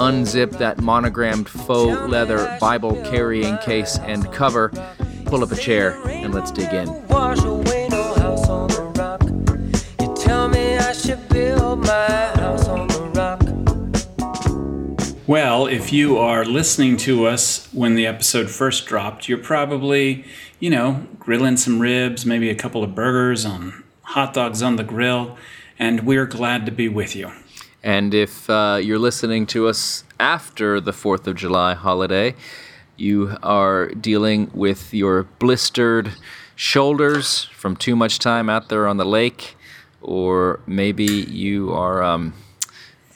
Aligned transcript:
unzip 0.00 0.56
that 0.58 0.80
monogrammed 0.80 1.46
faux 1.46 2.00
leather 2.10 2.56
Bible 2.58 2.94
carrying 3.04 3.58
case 3.58 3.98
and 3.98 4.32
cover, 4.32 4.70
pull 5.26 5.44
up 5.44 5.52
a 5.52 5.56
chair, 5.56 6.00
and 6.06 6.32
let's 6.32 6.50
dig 6.50 6.72
in. 6.72 6.88
Well, 15.26 15.66
if 15.66 15.92
you 15.92 16.18
are 16.18 16.44
listening 16.44 16.96
to 16.98 17.26
us 17.26 17.68
when 17.72 17.94
the 17.94 18.06
episode 18.06 18.50
first 18.50 18.86
dropped, 18.86 19.28
you're 19.28 19.38
probably, 19.38 20.24
you 20.58 20.70
know, 20.70 21.06
grilling 21.18 21.56
some 21.56 21.78
ribs, 21.78 22.24
maybe 22.24 22.48
a 22.48 22.54
couple 22.54 22.82
of 22.82 22.94
burgers 22.94 23.44
on 23.44 23.84
hot 24.02 24.34
dogs 24.34 24.62
on 24.62 24.76
the 24.76 24.82
grill, 24.82 25.36
and 25.78 26.04
we're 26.04 26.26
glad 26.26 26.66
to 26.66 26.72
be 26.72 26.88
with 26.88 27.14
you. 27.14 27.30
And 27.82 28.12
if 28.12 28.48
uh, 28.50 28.78
you're 28.82 28.98
listening 28.98 29.46
to 29.46 29.68
us 29.68 30.04
after 30.18 30.80
the 30.80 30.92
4th 30.92 31.26
of 31.26 31.36
July 31.36 31.74
holiday, 31.74 32.34
you 32.96 33.36
are 33.42 33.88
dealing 33.88 34.50
with 34.52 34.92
your 34.92 35.24
blistered 35.38 36.12
shoulders 36.54 37.44
from 37.44 37.74
too 37.74 37.96
much 37.96 38.18
time 38.18 38.50
out 38.50 38.68
there 38.68 38.86
on 38.86 38.98
the 38.98 39.06
lake, 39.06 39.56
or 40.02 40.60
maybe 40.66 41.06
you 41.06 41.72
are 41.72 42.02
um, 42.02 42.34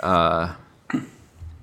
uh, 0.00 0.54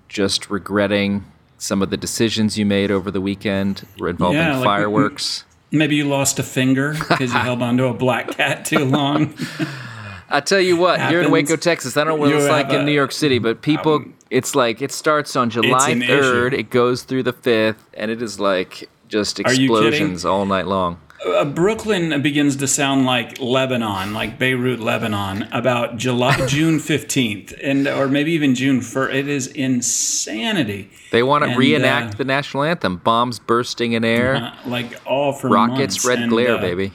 just 0.07 0.49
regretting 0.51 1.25
some 1.57 1.81
of 1.81 1.89
the 1.89 1.97
decisions 1.97 2.57
you 2.57 2.65
made 2.65 2.91
over 2.91 3.09
the 3.09 3.21
weekend 3.21 3.87
involving 3.99 4.39
yeah, 4.39 4.57
like 4.57 4.65
fireworks. 4.65 5.43
Maybe 5.71 5.95
you 5.95 6.05
lost 6.05 6.37
a 6.37 6.43
finger 6.43 6.93
because 6.93 7.33
you 7.33 7.39
held 7.49 7.61
onto 7.63 7.85
a 7.85 7.93
black 7.93 8.31
cat 8.31 8.65
too 8.65 8.85
long. 8.85 9.33
I 10.31 10.39
tell 10.39 10.59
you 10.59 10.77
what, 10.77 10.99
happens. 10.99 11.11
here 11.11 11.21
in 11.21 11.31
Waco, 11.31 11.55
Texas, 11.55 11.97
I 11.97 12.03
don't 12.03 12.19
know 12.19 12.25
what 12.25 12.35
it's 12.35 12.47
like 12.47 12.71
a, 12.71 12.79
in 12.79 12.85
New 12.85 12.91
York 12.91 13.11
City, 13.11 13.39
but 13.39 13.61
people, 13.61 13.95
um, 13.95 14.13
it's 14.29 14.55
like 14.55 14.81
it 14.81 14.91
starts 14.91 15.35
on 15.35 15.49
July 15.49 15.93
3rd, 15.93 16.53
it 16.53 16.69
goes 16.69 17.03
through 17.03 17.23
the 17.23 17.33
5th, 17.33 17.75
and 17.93 18.09
it 18.09 18.21
is 18.21 18.39
like 18.39 18.89
just 19.07 19.39
explosions 19.39 20.25
all 20.25 20.45
night 20.45 20.67
long. 20.67 20.99
Uh, 21.23 21.45
Brooklyn 21.45 22.19
begins 22.23 22.55
to 22.55 22.67
sound 22.67 23.05
like 23.05 23.39
Lebanon, 23.39 24.11
like 24.11 24.39
Beirut, 24.39 24.79
Lebanon, 24.79 25.43
about 25.51 25.97
July, 25.97 26.35
June 26.47 26.79
fifteenth, 26.79 27.53
and 27.61 27.87
or 27.87 28.07
maybe 28.07 28.31
even 28.31 28.55
June 28.55 28.81
first. 28.81 29.13
It 29.13 29.27
is 29.27 29.45
insanity. 29.45 30.89
They 31.11 31.21
want 31.21 31.43
to 31.43 31.55
reenact 31.55 32.15
uh, 32.15 32.17
the 32.17 32.25
national 32.25 32.63
anthem, 32.63 32.97
bombs 32.97 33.37
bursting 33.37 33.93
in 33.93 34.03
air, 34.03 34.35
uh, 34.35 34.55
like 34.65 34.99
all 35.05 35.31
for 35.33 35.49
rockets, 35.49 35.93
months. 35.97 36.05
red 36.05 36.19
and, 36.19 36.29
glare, 36.31 36.55
uh, 36.55 36.61
baby 36.61 36.91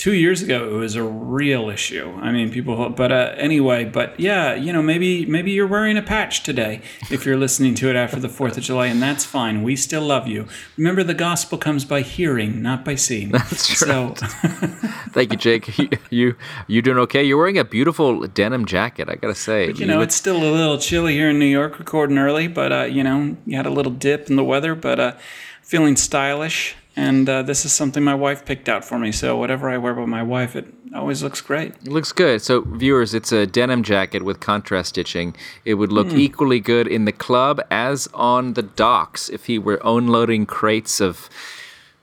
two 0.00 0.14
years 0.14 0.40
ago 0.40 0.66
it 0.66 0.78
was 0.78 0.94
a 0.96 1.04
real 1.04 1.68
issue. 1.68 2.10
I 2.22 2.32
mean 2.32 2.50
people 2.50 2.88
but 2.88 3.12
uh, 3.12 3.34
anyway 3.36 3.84
but 3.84 4.18
yeah 4.18 4.54
you 4.54 4.72
know 4.72 4.80
maybe 4.80 5.26
maybe 5.26 5.50
you're 5.50 5.66
wearing 5.66 5.98
a 5.98 6.02
patch 6.02 6.42
today 6.42 6.80
if 7.10 7.26
you're 7.26 7.36
listening 7.36 7.74
to 7.76 7.90
it 7.90 7.96
after 7.96 8.18
the 8.18 8.28
4th 8.28 8.56
of 8.56 8.62
july 8.62 8.86
and 8.86 9.02
that's 9.02 9.26
fine. 9.26 9.62
We 9.62 9.76
still 9.76 10.00
love 10.00 10.26
you. 10.26 10.46
Remember 10.78 11.02
the 11.04 11.12
gospel 11.12 11.58
comes 11.58 11.84
by 11.84 12.00
hearing 12.00 12.62
not 12.62 12.82
by 12.82 12.94
seeing. 12.94 13.30
That's 13.30 13.66
true. 13.66 13.86
So 13.88 14.14
thank 15.12 15.32
you 15.32 15.38
jake. 15.38 15.76
You, 15.76 15.88
you 16.08 16.36
you 16.66 16.80
doing 16.80 16.96
okay? 16.98 17.22
You're 17.22 17.36
wearing 17.36 17.58
a 17.58 17.64
beautiful 17.64 18.26
denim 18.26 18.64
jacket 18.64 19.10
i 19.10 19.16
gotta 19.16 19.34
say. 19.34 19.66
But, 19.66 19.76
you, 19.76 19.80
you 19.82 19.86
know 19.86 19.98
look- 19.98 20.04
it's 20.04 20.14
still 20.16 20.38
a 20.38 20.50
little 20.50 20.78
chilly 20.78 21.12
here 21.12 21.28
in 21.28 21.38
new 21.38 21.44
york 21.60 21.78
recording 21.78 22.16
early 22.16 22.48
but 22.48 22.72
uh, 22.72 22.84
you 22.84 23.04
know 23.04 23.36
you 23.44 23.54
had 23.54 23.66
a 23.66 23.70
little 23.78 23.92
dip 23.92 24.30
in 24.30 24.36
the 24.36 24.44
weather 24.44 24.74
but 24.74 24.98
uh, 24.98 25.12
feeling 25.60 25.94
stylish 25.96 26.74
and 27.00 27.26
uh, 27.30 27.42
this 27.42 27.64
is 27.64 27.72
something 27.72 28.04
my 28.04 28.14
wife 28.14 28.44
picked 28.44 28.68
out 28.68 28.84
for 28.84 28.98
me. 28.98 29.10
So 29.10 29.34
whatever 29.34 29.70
I 29.70 29.78
wear 29.78 29.94
with 29.94 30.08
my 30.08 30.22
wife, 30.22 30.54
it 30.54 30.66
always 30.94 31.22
looks 31.22 31.40
great. 31.40 31.72
It 31.76 31.88
looks 31.88 32.12
good. 32.12 32.42
So 32.42 32.60
viewers, 32.60 33.14
it's 33.14 33.32
a 33.32 33.46
denim 33.46 33.82
jacket 33.82 34.22
with 34.22 34.40
contrast 34.40 34.90
stitching. 34.90 35.34
It 35.64 35.74
would 35.74 35.90
look 35.90 36.08
mm. 36.08 36.18
equally 36.18 36.60
good 36.60 36.86
in 36.86 37.06
the 37.06 37.12
club 37.12 37.58
as 37.70 38.06
on 38.12 38.52
the 38.52 38.62
docks 38.62 39.30
if 39.30 39.46
he 39.46 39.58
were 39.58 39.80
unloading 39.82 40.44
crates 40.44 41.00
of 41.00 41.30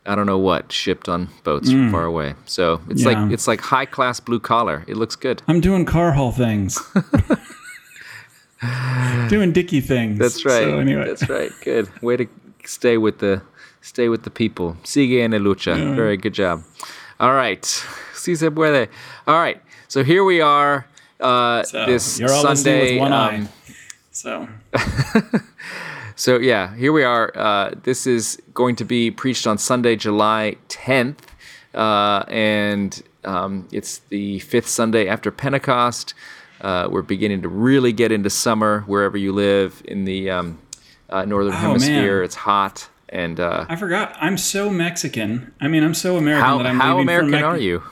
I 0.03 0.15
don't 0.15 0.25
know 0.25 0.39
what 0.39 0.71
shipped 0.71 1.07
on 1.07 1.29
boats 1.43 1.69
mm. 1.69 1.73
from 1.73 1.85
hmm. 1.85 1.91
far 1.91 2.05
away. 2.05 2.33
So 2.45 2.81
it's 2.89 3.03
yeah. 3.03 3.09
like 3.09 3.31
it's 3.31 3.47
like 3.47 3.61
high 3.61 3.85
class 3.85 4.19
blue 4.19 4.39
collar. 4.39 4.83
It 4.87 4.97
looks 4.97 5.15
good. 5.15 5.43
I'm 5.47 5.61
doing 5.61 5.85
Carhartt 5.85 6.35
things. 6.35 6.79
doing 9.29 9.51
dicky 9.51 9.81
things. 9.81 10.17
That's 10.17 10.43
right. 10.43 10.63
So 10.63 10.79
anyway. 10.79 11.05
That's 11.05 11.29
right. 11.29 11.51
Good. 11.63 11.87
Way 12.01 12.17
to 12.17 12.27
stay 12.63 12.97
with 12.97 13.19
the 13.19 13.43
Stay 13.81 14.09
with 14.09 14.23
the 14.23 14.29
people. 14.29 14.77
Sigue 14.83 15.23
en 15.23 15.31
la 15.31 15.37
lucha. 15.39 15.77
Yeah. 15.77 15.95
Very 15.95 16.17
good 16.17 16.33
job. 16.33 16.63
All 17.19 17.33
right. 17.33 17.65
Si 18.17 18.35
se 18.35 18.49
puede. 18.49 18.89
All 19.25 19.39
right. 19.39 19.61
So 19.87 20.03
here 20.03 20.23
we 20.25 20.41
are. 20.41 20.85
Uh, 21.19 21.63
so 21.63 21.85
this 21.85 22.19
you're 22.19 22.31
all 22.31 22.55
Sunday. 22.55 22.93
With 22.93 22.99
one 22.99 23.13
um, 23.13 23.19
eye. 23.19 23.47
So. 24.11 24.47
so 26.15 26.37
yeah, 26.37 26.75
here 26.75 26.91
we 26.91 27.03
are. 27.03 27.31
Uh, 27.35 27.71
this 27.83 28.05
is 28.05 28.41
going 28.53 28.75
to 28.77 28.83
be 28.83 29.11
preached 29.11 29.47
on 29.47 29.57
Sunday, 29.57 29.95
July 29.95 30.57
10th, 30.67 31.19
uh, 31.73 32.25
and 32.27 33.01
um, 33.23 33.67
it's 33.71 33.99
the 34.09 34.39
fifth 34.39 34.67
Sunday 34.67 35.07
after 35.07 35.31
Pentecost. 35.31 36.13
Uh, 36.59 36.87
we're 36.89 37.03
beginning 37.03 37.43
to 37.43 37.49
really 37.49 37.93
get 37.93 38.11
into 38.11 38.29
summer 38.29 38.81
wherever 38.87 39.17
you 39.17 39.31
live 39.31 39.81
in 39.85 40.05
the 40.05 40.31
um, 40.31 40.59
uh, 41.09 41.23
northern 41.23 41.53
oh, 41.53 41.57
hemisphere. 41.57 42.17
Man. 42.17 42.25
It's 42.25 42.35
hot. 42.35 42.89
And 43.09 43.39
uh, 43.39 43.65
I 43.69 43.75
forgot. 43.75 44.15
I'm 44.19 44.37
so 44.37 44.69
Mexican. 44.69 45.53
I 45.61 45.67
mean, 45.67 45.83
I'm 45.83 45.93
so 45.93 46.17
American 46.17 46.45
how, 46.45 46.57
that 46.57 46.67
I'm 46.67 46.79
how 46.79 46.97
leaving 46.97 47.03
American 47.03 47.39
for 47.39 47.45
are 47.45 47.57
you? 47.57 47.83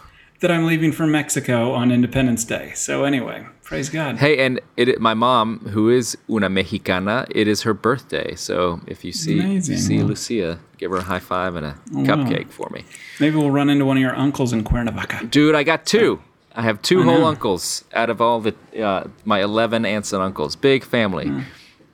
That 0.41 0.51
I'm 0.51 0.65
leaving 0.65 0.91
for 0.91 1.07
Mexico 1.07 1.71
on 1.71 1.91
Independence 1.91 2.43
Day. 2.43 2.73
So 2.75 3.05
anyway, 3.05 3.47
praise 3.63 3.89
God. 3.89 4.17
Hey, 4.17 4.45
and 4.45 4.59
it, 4.75 4.99
my 4.99 5.13
mom, 5.13 5.59
who 5.69 5.89
is 5.89 6.17
una 6.29 6.49
mexicana, 6.49 7.25
it 7.29 7.47
is 7.47 7.61
her 7.61 7.73
birthday. 7.73 8.35
So 8.35 8.81
if 8.85 9.05
you 9.05 9.13
see 9.13 9.39
Amazing. 9.39 9.77
see 9.77 10.03
Lucia, 10.03 10.59
give 10.77 10.91
her 10.91 10.97
a 10.97 11.03
high 11.03 11.19
five 11.19 11.55
and 11.55 11.65
a 11.65 11.77
oh, 11.93 11.99
cupcake 11.99 12.47
wow. 12.47 12.51
for 12.51 12.69
me. 12.71 12.83
Maybe 13.21 13.37
we'll 13.37 13.51
run 13.51 13.69
into 13.69 13.85
one 13.85 13.95
of 13.95 14.01
your 14.01 14.15
uncles 14.15 14.51
in 14.51 14.65
Cuernavaca. 14.65 15.25
Dude, 15.25 15.55
I 15.55 15.63
got 15.63 15.85
two. 15.85 16.21
I 16.53 16.63
have 16.63 16.81
two 16.81 17.03
whole 17.03 17.23
uncles 17.23 17.85
out 17.93 18.09
of 18.09 18.19
all 18.19 18.41
the 18.41 18.53
uh, 18.81 19.07
my 19.23 19.41
eleven 19.41 19.85
aunts 19.85 20.11
and 20.11 20.21
uncles. 20.21 20.57
Big 20.57 20.83
family. 20.83 21.25
Mm. 21.25 21.45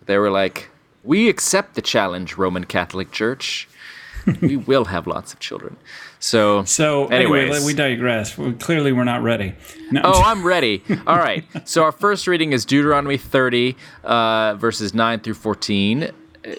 They 0.07 0.17
were 0.17 0.31
like, 0.31 0.70
we 1.03 1.29
accept 1.29 1.75
the 1.75 1.81
challenge, 1.81 2.37
Roman 2.37 2.65
Catholic 2.65 3.11
Church. 3.11 3.67
we 4.41 4.55
will 4.55 4.85
have 4.85 5.07
lots 5.07 5.33
of 5.33 5.39
children. 5.39 5.77
So, 6.19 6.63
so 6.65 7.07
anyways. 7.07 7.55
anyway, 7.55 7.65
we 7.65 7.73
digress. 7.73 8.35
Clearly, 8.59 8.91
we're 8.91 9.03
not 9.03 9.23
ready. 9.23 9.55
No. 9.91 10.01
Oh, 10.03 10.21
I'm 10.25 10.45
ready. 10.45 10.83
All 11.07 11.17
right. 11.17 11.43
So, 11.65 11.83
our 11.83 11.91
first 11.91 12.27
reading 12.27 12.53
is 12.53 12.63
Deuteronomy 12.63 13.17
30, 13.17 13.75
uh, 14.03 14.55
verses 14.55 14.93
9 14.93 15.21
through 15.21 15.33
14 15.33 16.11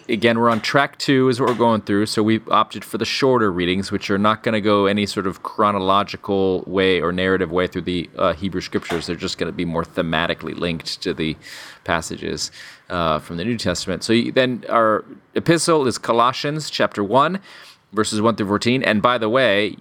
again, 0.09 0.39
we're 0.39 0.51
on 0.51 0.61
track 0.61 0.99
two, 0.99 1.29
is 1.29 1.41
what 1.41 1.49
we're 1.49 1.55
going 1.55 1.81
through. 1.83 2.07
So 2.07 2.23
we 2.23 2.41
opted 2.51 2.85
for 2.85 2.99
the 2.99 3.05
shorter 3.05 3.51
readings, 3.51 3.91
which 3.91 4.11
are 4.11 4.19
not 4.19 4.43
going 4.43 4.53
to 4.53 4.61
go 4.61 4.87
any 4.87 5.07
sort 5.07 5.27
of 5.27 5.43
chronological 5.43 6.63
way 6.67 7.01
or 7.01 7.13
narrative 7.13 7.51
way 7.51 7.67
through 7.67 7.83
the 7.83 8.09
uh, 8.17 8.33
Hebrew 8.35 8.61
scriptures. 8.61 9.07
They're 9.07 9.17
just 9.17 9.39
going 9.39 9.51
to 9.51 9.57
be 9.57 9.65
more 9.65 9.85
thematically 9.85 10.57
linked 10.57 11.03
to 11.03 11.13
the 11.15 11.37
passages 11.85 12.51
uh, 12.93 13.19
from 13.19 13.39
the 13.39 13.45
New 13.45 13.57
Testament. 13.57 14.05
So 14.05 14.21
then 14.33 14.65
our 14.69 15.05
epistle 15.35 15.87
is 15.87 15.99
Colossians 15.99 16.71
chapter 16.71 17.03
1, 17.03 17.41
verses 17.93 18.21
1 18.21 18.37
through 18.37 18.47
14. 18.47 18.83
And 18.83 19.01
by 19.01 19.19
the 19.19 19.29
way, 19.29 19.77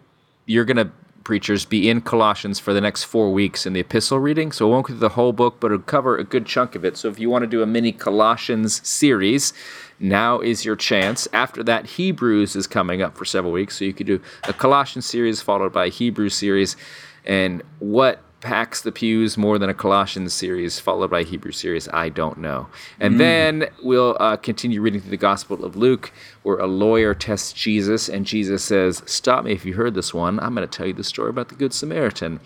you're 0.45 0.65
going 0.65 0.77
to 0.77 0.91
preachers 1.23 1.65
be 1.65 1.87
in 1.87 2.01
Colossians 2.01 2.59
for 2.59 2.73
the 2.73 2.81
next 2.81 3.03
four 3.03 3.31
weeks 3.31 3.65
in 3.65 3.73
the 3.73 3.81
epistle 3.81 4.17
reading. 4.17 4.51
So 4.51 4.67
it 4.67 4.71
won't 4.71 4.87
go 4.87 4.93
through 4.93 4.99
the 4.99 5.09
whole 5.09 5.33
book, 5.33 5.59
but 5.59 5.71
it'll 5.71 5.83
cover 5.83 6.17
a 6.17 6.23
good 6.23 6.45
chunk 6.45 6.73
of 6.73 6.83
it. 6.83 6.97
So 6.97 7.09
if 7.09 7.19
you 7.19 7.29
want 7.29 7.43
to 7.43 7.47
do 7.47 7.61
a 7.61 7.67
mini 7.67 7.91
Colossians 7.91 8.87
series, 8.87 9.53
now 9.99 10.39
is 10.39 10.65
your 10.65 10.75
chance. 10.75 11.27
After 11.31 11.63
that, 11.63 11.85
Hebrews 11.85 12.55
is 12.55 12.65
coming 12.65 13.01
up 13.01 13.15
for 13.17 13.25
several 13.25 13.53
weeks. 13.53 13.77
So 13.77 13.85
you 13.85 13.93
could 13.93 14.07
do 14.07 14.21
a 14.45 14.53
Colossians 14.53 15.05
series 15.05 15.41
followed 15.41 15.73
by 15.73 15.85
a 15.85 15.89
Hebrew 15.89 16.29
series. 16.29 16.75
And 17.23 17.61
what 17.79 18.19
packs 18.41 18.81
the 18.81 18.91
pews 18.91 19.37
more 19.37 19.57
than 19.57 19.69
a 19.69 19.73
Colossians 19.73 20.33
series 20.33 20.79
followed 20.79 21.11
by 21.11 21.19
a 21.21 21.23
Hebrew 21.23 21.51
series, 21.51 21.87
I 21.89 22.09
don't 22.09 22.39
know. 22.39 22.67
And 22.99 23.15
mm. 23.15 23.17
then 23.19 23.69
we'll 23.81 24.17
uh, 24.19 24.35
continue 24.37 24.81
reading 24.81 24.99
through 24.99 25.11
the 25.11 25.17
Gospel 25.17 25.63
of 25.63 25.75
Luke, 25.75 26.11
where 26.43 26.57
a 26.57 26.67
lawyer 26.67 27.13
tests 27.13 27.53
Jesus, 27.53 28.09
and 28.09 28.25
Jesus 28.25 28.63
says, 28.63 29.03
Stop 29.05 29.45
me 29.45 29.53
if 29.53 29.63
you 29.63 29.75
heard 29.75 29.93
this 29.93 30.13
one. 30.13 30.39
I'm 30.39 30.55
going 30.55 30.67
to 30.67 30.77
tell 30.77 30.87
you 30.87 30.93
the 30.93 31.03
story 31.03 31.29
about 31.29 31.49
the 31.49 31.55
Good 31.55 31.73
Samaritan. 31.73 32.39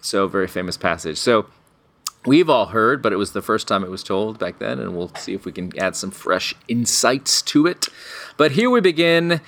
So, 0.00 0.28
very 0.28 0.46
famous 0.46 0.76
passage. 0.76 1.18
So, 1.18 1.46
we've 2.26 2.50
all 2.50 2.66
heard, 2.66 3.02
but 3.02 3.12
it 3.12 3.16
was 3.16 3.32
the 3.32 3.42
first 3.42 3.66
time 3.66 3.82
it 3.82 3.90
was 3.90 4.04
told 4.04 4.38
back 4.38 4.58
then, 4.58 4.78
and 4.78 4.96
we'll 4.96 5.14
see 5.16 5.34
if 5.34 5.44
we 5.44 5.52
can 5.52 5.76
add 5.78 5.96
some 5.96 6.10
fresh 6.10 6.54
insights 6.68 7.42
to 7.42 7.66
it. 7.66 7.88
But 8.36 8.52
here 8.52 8.70
we 8.70 8.80
begin, 8.80 9.40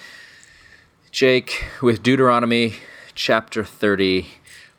Jake, 1.12 1.64
with 1.82 2.02
Deuteronomy 2.02 2.75
chapter 3.14 3.64
30, 3.64 4.26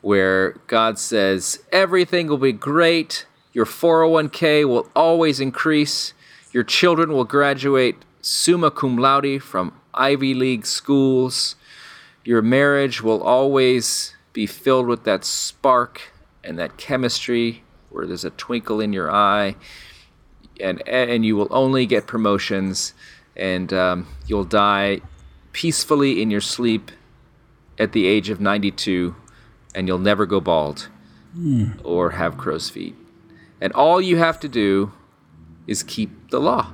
where 0.01 0.51
God 0.67 0.99
says, 0.99 1.63
Everything 1.71 2.27
will 2.27 2.37
be 2.37 2.51
great. 2.51 3.25
Your 3.53 3.65
401k 3.65 4.67
will 4.67 4.89
always 4.95 5.39
increase. 5.39 6.13
Your 6.51 6.63
children 6.63 7.11
will 7.11 7.25
graduate 7.25 7.97
summa 8.21 8.71
cum 8.71 8.97
laude 8.97 9.41
from 9.41 9.73
Ivy 9.93 10.33
League 10.33 10.65
schools. 10.65 11.55
Your 12.23 12.41
marriage 12.41 13.01
will 13.01 13.21
always 13.23 14.15
be 14.33 14.45
filled 14.45 14.87
with 14.87 15.03
that 15.03 15.25
spark 15.25 16.13
and 16.43 16.57
that 16.57 16.77
chemistry 16.77 17.63
where 17.89 18.05
there's 18.05 18.25
a 18.25 18.29
twinkle 18.31 18.79
in 18.79 18.93
your 18.93 19.11
eye. 19.11 19.55
And, 20.59 20.87
and 20.87 21.25
you 21.25 21.35
will 21.35 21.47
only 21.49 21.85
get 21.85 22.07
promotions 22.07 22.93
and 23.35 23.73
um, 23.73 24.07
you'll 24.27 24.43
die 24.43 25.01
peacefully 25.51 26.21
in 26.21 26.29
your 26.29 26.41
sleep 26.41 26.91
at 27.79 27.93
the 27.93 28.05
age 28.05 28.29
of 28.29 28.39
92 28.39 29.15
and 29.75 29.87
you'll 29.87 29.99
never 29.99 30.25
go 30.25 30.39
bald 30.39 30.89
Hmm. 31.33 31.71
or 31.83 32.11
have 32.11 32.37
crow's 32.37 32.69
feet. 32.69 32.95
And 33.61 33.71
all 33.73 34.01
you 34.01 34.17
have 34.17 34.39
to 34.41 34.49
do 34.49 34.91
is 35.67 35.81
keep 35.83 36.29
the 36.29 36.39
law. 36.41 36.71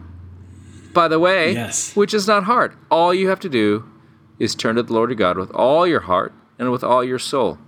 By 0.94 1.08
the 1.08 1.20
way, 1.20 1.54
Yes. 1.54 1.96
which 1.96 2.14
is 2.14 2.28
not 2.28 2.46
hard. 2.46 2.74
All 2.90 3.14
you 3.14 3.28
have 3.30 3.40
to 3.42 3.50
do 3.50 3.84
is 4.40 4.56
turn 4.56 4.76
to 4.78 4.84
the 4.84 4.94
Lord 4.94 5.10
your 5.12 5.18
God 5.18 5.38
with 5.38 5.52
all 5.52 5.86
your 5.86 6.00
heart 6.02 6.34
and 6.58 6.72
with 6.72 6.84
all 6.84 7.04
your 7.04 7.20
soul. 7.20 7.60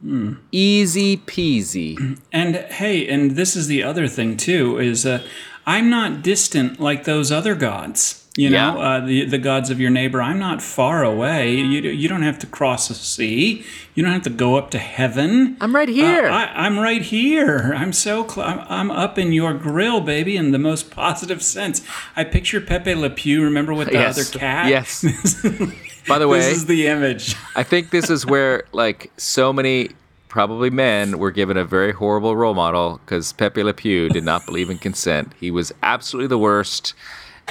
Hmm. 0.00 0.34
Easy 0.52 1.16
peasy. 1.16 2.18
And 2.32 2.56
hey, 2.56 3.06
and 3.08 3.32
this 3.32 3.56
is 3.56 3.66
the 3.66 3.82
other 3.82 4.06
thing 4.08 4.36
too 4.36 4.78
is 4.78 5.04
uh, 5.06 5.22
I'm 5.66 5.90
not 5.90 6.22
distant 6.22 6.78
like 6.80 7.04
those 7.04 7.30
other 7.32 7.54
gods. 7.54 8.21
You 8.34 8.48
know, 8.48 8.56
Yeah. 8.56 8.78
uh, 8.78 9.00
the 9.06 9.24
the 9.26 9.36
gods 9.38 9.68
of 9.68 9.78
your 9.78 9.90
neighbor. 9.90 10.22
I'm 10.22 10.38
not 10.38 10.62
far 10.62 11.04
away. 11.04 11.54
You 11.54 11.82
you 11.90 12.08
don't 12.08 12.22
have 12.22 12.38
to 12.38 12.46
cross 12.46 12.88
a 12.88 12.94
sea. 12.94 13.62
You 13.94 14.02
don't 14.02 14.12
have 14.12 14.22
to 14.22 14.30
go 14.30 14.56
up 14.56 14.70
to 14.70 14.78
heaven. 14.78 15.58
I'm 15.60 15.74
right 15.76 15.88
here. 15.88 16.26
Uh, 16.28 16.32
I, 16.34 16.64
I'm 16.66 16.78
right 16.78 17.02
here. 17.02 17.74
I'm 17.76 17.92
so 17.92 18.26
cl- 18.26 18.46
I'm, 18.48 18.60
I'm 18.70 18.90
up 18.90 19.18
in 19.18 19.34
your 19.34 19.52
grill, 19.52 20.00
baby, 20.00 20.38
in 20.38 20.50
the 20.52 20.58
most 20.58 20.90
positive 20.90 21.42
sense. 21.42 21.82
I 22.16 22.24
picture 22.24 22.58
Pepe 22.62 22.94
Le 22.94 23.10
Pew. 23.10 23.42
Remember 23.42 23.74
with 23.74 23.88
the 23.88 23.94
Yes. 23.94 24.18
other 24.18 24.38
cat? 24.38 24.68
Yes. 24.70 25.02
By 26.08 26.18
the 26.18 26.26
way, 26.26 26.38
this 26.40 26.56
is 26.56 26.66
the 26.66 26.86
image. 26.86 27.36
I 27.54 27.62
think 27.64 27.90
this 27.90 28.08
is 28.08 28.24
where 28.24 28.64
like 28.72 29.12
so 29.18 29.52
many 29.52 29.90
probably 30.28 30.70
men 30.70 31.18
were 31.18 31.30
given 31.30 31.58
a 31.58 31.64
very 31.66 31.92
horrible 31.92 32.34
role 32.34 32.54
model 32.54 32.98
because 33.04 33.34
Pepe 33.34 33.62
Le 33.62 33.74
Pew 33.74 34.08
did 34.08 34.24
not 34.24 34.46
believe 34.46 34.70
in 34.70 34.78
consent. 34.78 35.32
He 35.38 35.50
was 35.50 35.70
absolutely 35.82 36.28
the 36.28 36.38
worst, 36.38 36.94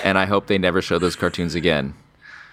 and 0.03 0.17
I 0.17 0.25
hope 0.25 0.47
they 0.47 0.57
never 0.57 0.81
show 0.81 0.99
those 0.99 1.15
cartoons 1.15 1.55
again. 1.55 1.93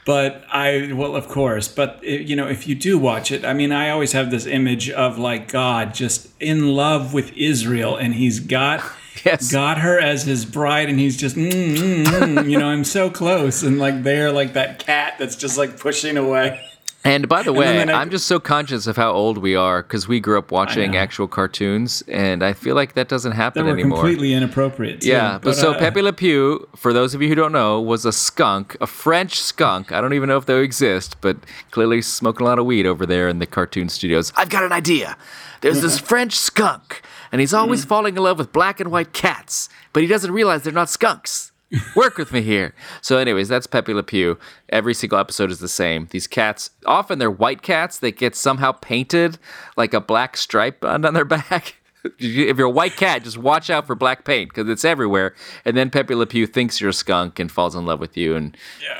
But 0.06 0.44
I, 0.50 0.92
well, 0.94 1.14
of 1.16 1.28
course. 1.28 1.68
But 1.68 2.00
i- 2.02 2.06
you 2.06 2.34
know, 2.34 2.48
if 2.48 2.66
you 2.66 2.74
do 2.74 2.96
watch 2.98 3.30
it, 3.30 3.44
I 3.44 3.52
mean, 3.52 3.72
I 3.72 3.90
always 3.90 4.12
have 4.12 4.30
this 4.30 4.46
image 4.46 4.88
of 4.90 5.18
like 5.18 5.48
God 5.52 5.92
just 5.92 6.28
in 6.40 6.68
love 6.74 7.12
with 7.12 7.32
Israel, 7.36 7.96
and 7.96 8.14
He's 8.14 8.40
got 8.40 8.82
Yes. 9.24 9.50
got 9.52 9.78
her 9.78 9.98
as 9.98 10.22
His 10.22 10.44
bride, 10.44 10.88
and 10.88 10.98
He's 10.98 11.16
just, 11.16 11.36
mm, 11.36 11.50
mm, 11.52 12.04
mm, 12.04 12.50
you 12.50 12.56
know, 12.58 12.68
I'm 12.68 12.84
so 12.84 13.10
close, 13.10 13.62
and 13.62 13.78
like 13.78 14.02
they're 14.02 14.32
like 14.32 14.52
that 14.54 14.78
cat 14.78 15.14
that's 15.18 15.36
just 15.36 15.58
like 15.58 15.78
pushing 15.78 16.16
away. 16.16 16.60
And 17.04 17.28
by 17.28 17.42
the 17.44 17.52
way, 17.52 17.80
I- 17.80 18.00
I'm 18.00 18.10
just 18.10 18.26
so 18.26 18.40
conscious 18.40 18.86
of 18.88 18.96
how 18.96 19.12
old 19.12 19.38
we 19.38 19.54
are 19.54 19.82
because 19.82 20.08
we 20.08 20.18
grew 20.20 20.36
up 20.36 20.50
watching 20.50 20.96
actual 20.96 21.28
cartoons, 21.28 22.02
and 22.08 22.42
I 22.42 22.52
feel 22.52 22.74
like 22.74 22.94
that 22.94 23.08
doesn't 23.08 23.32
happen 23.32 23.64
That 23.64 23.70
were 23.70 23.78
anymore. 23.78 23.98
completely 23.98 24.32
inappropriate. 24.34 25.02
Too. 25.02 25.08
Yeah, 25.10 25.38
but, 25.40 25.54
so 25.54 25.72
uh, 25.72 25.78
Pepe 25.78 26.02
Le 26.02 26.12
Pew, 26.12 26.68
for 26.76 26.92
those 26.92 27.14
of 27.14 27.22
you 27.22 27.28
who 27.28 27.34
don't 27.36 27.52
know, 27.52 27.80
was 27.80 28.04
a 28.04 28.12
skunk, 28.12 28.76
a 28.80 28.86
French 28.86 29.40
skunk. 29.40 29.92
I 29.92 30.00
don't 30.00 30.12
even 30.12 30.28
know 30.28 30.36
if 30.38 30.46
they 30.46 30.58
exist, 30.60 31.16
but 31.20 31.36
clearly 31.70 32.02
smoking 32.02 32.44
a 32.46 32.50
lot 32.50 32.58
of 32.58 32.66
weed 32.66 32.84
over 32.84 33.06
there 33.06 33.28
in 33.28 33.38
the 33.38 33.46
cartoon 33.46 33.88
studios. 33.88 34.32
I've 34.36 34.50
got 34.50 34.64
an 34.64 34.72
idea. 34.72 35.16
There's 35.60 35.80
this 35.80 35.98
French 36.10 36.34
skunk, 36.36 37.02
and 37.30 37.40
he's 37.40 37.54
always 37.54 37.84
falling 37.84 38.16
in 38.16 38.22
love 38.22 38.38
with 38.38 38.52
black 38.52 38.80
and 38.80 38.90
white 38.90 39.12
cats, 39.12 39.68
but 39.92 40.02
he 40.02 40.08
doesn't 40.08 40.32
realize 40.32 40.62
they're 40.62 40.72
not 40.72 40.90
skunks. 40.90 41.52
Work 41.94 42.16
with 42.16 42.32
me 42.32 42.40
here. 42.42 42.74
So, 43.02 43.18
anyways, 43.18 43.48
that's 43.48 43.66
Pepe 43.66 43.92
Le 43.92 44.02
Pew. 44.02 44.38
Every 44.70 44.94
single 44.94 45.18
episode 45.18 45.50
is 45.50 45.58
the 45.58 45.68
same. 45.68 46.08
These 46.10 46.26
cats, 46.26 46.70
often 46.86 47.18
they're 47.18 47.30
white 47.30 47.60
cats. 47.62 47.98
They 47.98 48.10
get 48.12 48.34
somehow 48.34 48.72
painted 48.72 49.38
like 49.76 49.92
a 49.92 50.00
black 50.00 50.36
stripe 50.36 50.82
on, 50.84 51.04
on 51.04 51.12
their 51.14 51.24
back. 51.26 51.74
if 52.18 52.56
you're 52.56 52.68
a 52.68 52.70
white 52.70 52.96
cat, 52.96 53.24
just 53.24 53.36
watch 53.36 53.68
out 53.68 53.86
for 53.86 53.94
black 53.94 54.24
paint 54.24 54.48
because 54.48 54.68
it's 54.68 54.84
everywhere. 54.84 55.34
And 55.66 55.76
then 55.76 55.90
Pepe 55.90 56.14
Le 56.14 56.26
Pew 56.26 56.46
thinks 56.46 56.80
you're 56.80 56.90
a 56.90 56.94
skunk 56.94 57.38
and 57.38 57.52
falls 57.52 57.74
in 57.74 57.84
love 57.84 58.00
with 58.00 58.16
you. 58.16 58.34
And 58.34 58.56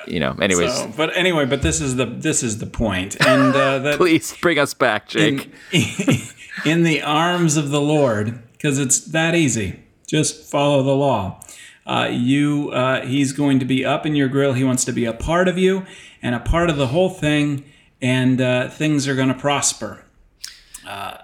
you 0.06 0.21
know, 0.21 0.32
anyways, 0.43 0.75
So, 0.75 0.93
but 0.97 1.17
anyway, 1.17 1.47
but 1.47 1.62
this 1.62 1.81
is 1.81 1.97
the 1.97 2.05
this 2.05 2.43
is 2.43 2.59
the 2.59 2.67
point. 2.67 3.17
and 3.26 3.55
uh, 3.55 3.79
that 3.85 3.97
please 3.97 4.37
bring 4.43 4.59
us 4.59 4.75
back, 4.75 5.09
Jake. 5.09 5.50
in 6.67 6.82
the 6.82 7.00
arms 7.03 7.56
of 7.56 7.71
the 7.71 7.81
Lord, 7.81 8.43
because 8.53 8.79
it's 8.79 8.99
that 9.06 9.35
easy. 9.35 9.81
Just 10.06 10.50
follow 10.50 10.82
the 10.82 10.94
law. 10.94 11.41
Uh, 11.88 12.06
you, 12.12 12.70
uh, 12.70 13.00
he's 13.06 13.32
going 13.32 13.58
to 13.58 13.64
be 13.64 13.82
up 13.82 14.05
in 14.05 14.14
your 14.14 14.29
grill. 14.29 14.52
He 14.52 14.62
wants 14.62 14.85
to 14.85 14.93
be 14.93 15.06
a 15.06 15.14
part 15.14 15.49
of 15.49 15.56
you 15.56 15.87
and 16.23 16.35
a 16.35 16.40
part 16.40 16.69
of 16.69 16.76
the 16.76 16.88
whole 16.88 17.08
thing, 17.08 17.64
and 18.02 18.40
uh, 18.40 18.69
things 18.69 19.08
are 19.08 19.14
going 19.14 19.29
to 19.29 19.35
prosper. 19.35 20.05
Uh, 20.87 21.17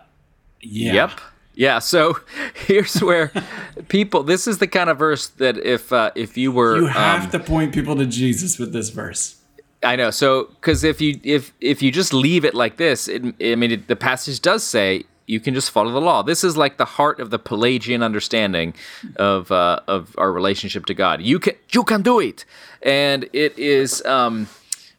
yeah. 0.62 0.92
Yep. 0.94 1.10
Yeah. 1.54 1.78
So 1.80 2.18
here's 2.54 3.02
where 3.02 3.30
people. 3.88 4.22
This 4.22 4.46
is 4.46 4.56
the 4.56 4.66
kind 4.66 4.88
of 4.88 4.98
verse 4.98 5.28
that 5.28 5.58
if 5.58 5.92
uh, 5.92 6.12
if 6.14 6.36
you 6.38 6.50
were 6.50 6.76
You 6.76 6.86
have 6.86 7.24
um, 7.24 7.30
to 7.32 7.38
point 7.40 7.74
people 7.74 7.96
to 7.96 8.06
Jesus 8.06 8.58
with 8.58 8.72
this 8.72 8.88
verse. 8.88 9.36
I 9.82 9.96
know. 9.96 10.10
So, 10.10 10.44
because 10.44 10.82
if 10.82 11.00
you 11.00 11.20
if 11.22 11.52
if 11.60 11.82
you 11.82 11.92
just 11.92 12.14
leave 12.14 12.44
it 12.46 12.54
like 12.54 12.78
this, 12.78 13.06
it, 13.06 13.22
I 13.22 13.54
mean, 13.54 13.70
it, 13.70 13.86
the 13.86 13.96
passage 13.96 14.40
does 14.40 14.64
say 14.64 15.04
you 15.26 15.40
can 15.40 15.54
just 15.54 15.70
follow 15.70 15.92
the 15.92 16.00
law. 16.00 16.22
This 16.22 16.44
is 16.44 16.56
like 16.56 16.76
the 16.76 16.84
heart 16.84 17.20
of 17.20 17.30
the 17.30 17.38
Pelagian 17.38 18.02
understanding 18.02 18.74
of 19.16 19.50
uh, 19.50 19.80
of 19.86 20.14
our 20.18 20.32
relationship 20.32 20.86
to 20.86 20.94
God. 20.94 21.22
You 21.22 21.38
can 21.38 21.54
you 21.72 21.84
can 21.84 22.02
do 22.02 22.20
it, 22.20 22.44
and 22.82 23.28
it 23.32 23.58
is, 23.58 24.04
um, 24.04 24.48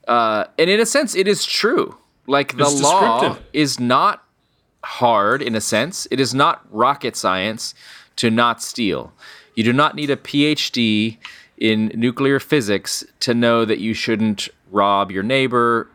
uh, 0.07 0.45
and 0.57 0.69
in 0.69 0.80
a 0.80 0.86
sense, 0.86 1.16
it 1.16 1.27
is 1.27 1.45
true. 1.45 1.98
Like 2.27 2.57
the 2.57 2.69
law 2.69 3.38
is 3.54 3.80
not 3.80 4.24
hard 4.83 5.42
in 5.42 5.56
a 5.56 5.62
sense. 5.62 6.07
It 6.10 6.19
is 6.19 6.33
not 6.33 6.66
rocket 6.72 7.16
science 7.16 7.75
to 8.16 8.31
not 8.31 8.63
steal. 8.63 9.13
You 9.55 9.63
do 9.63 9.74
not 9.74 9.96
need 9.96 10.10
a 10.10 10.17
PhD 10.17 11.17
in 11.58 11.91
nuclear 11.96 12.39
physics 12.39 13.03
to 13.22 13.34
know 13.34 13.63
that 13.65 13.79
you 13.79 13.94
shouldn't 13.94 14.50
rob 14.72 15.12
your 15.12 15.24
neighbor, 15.24 15.89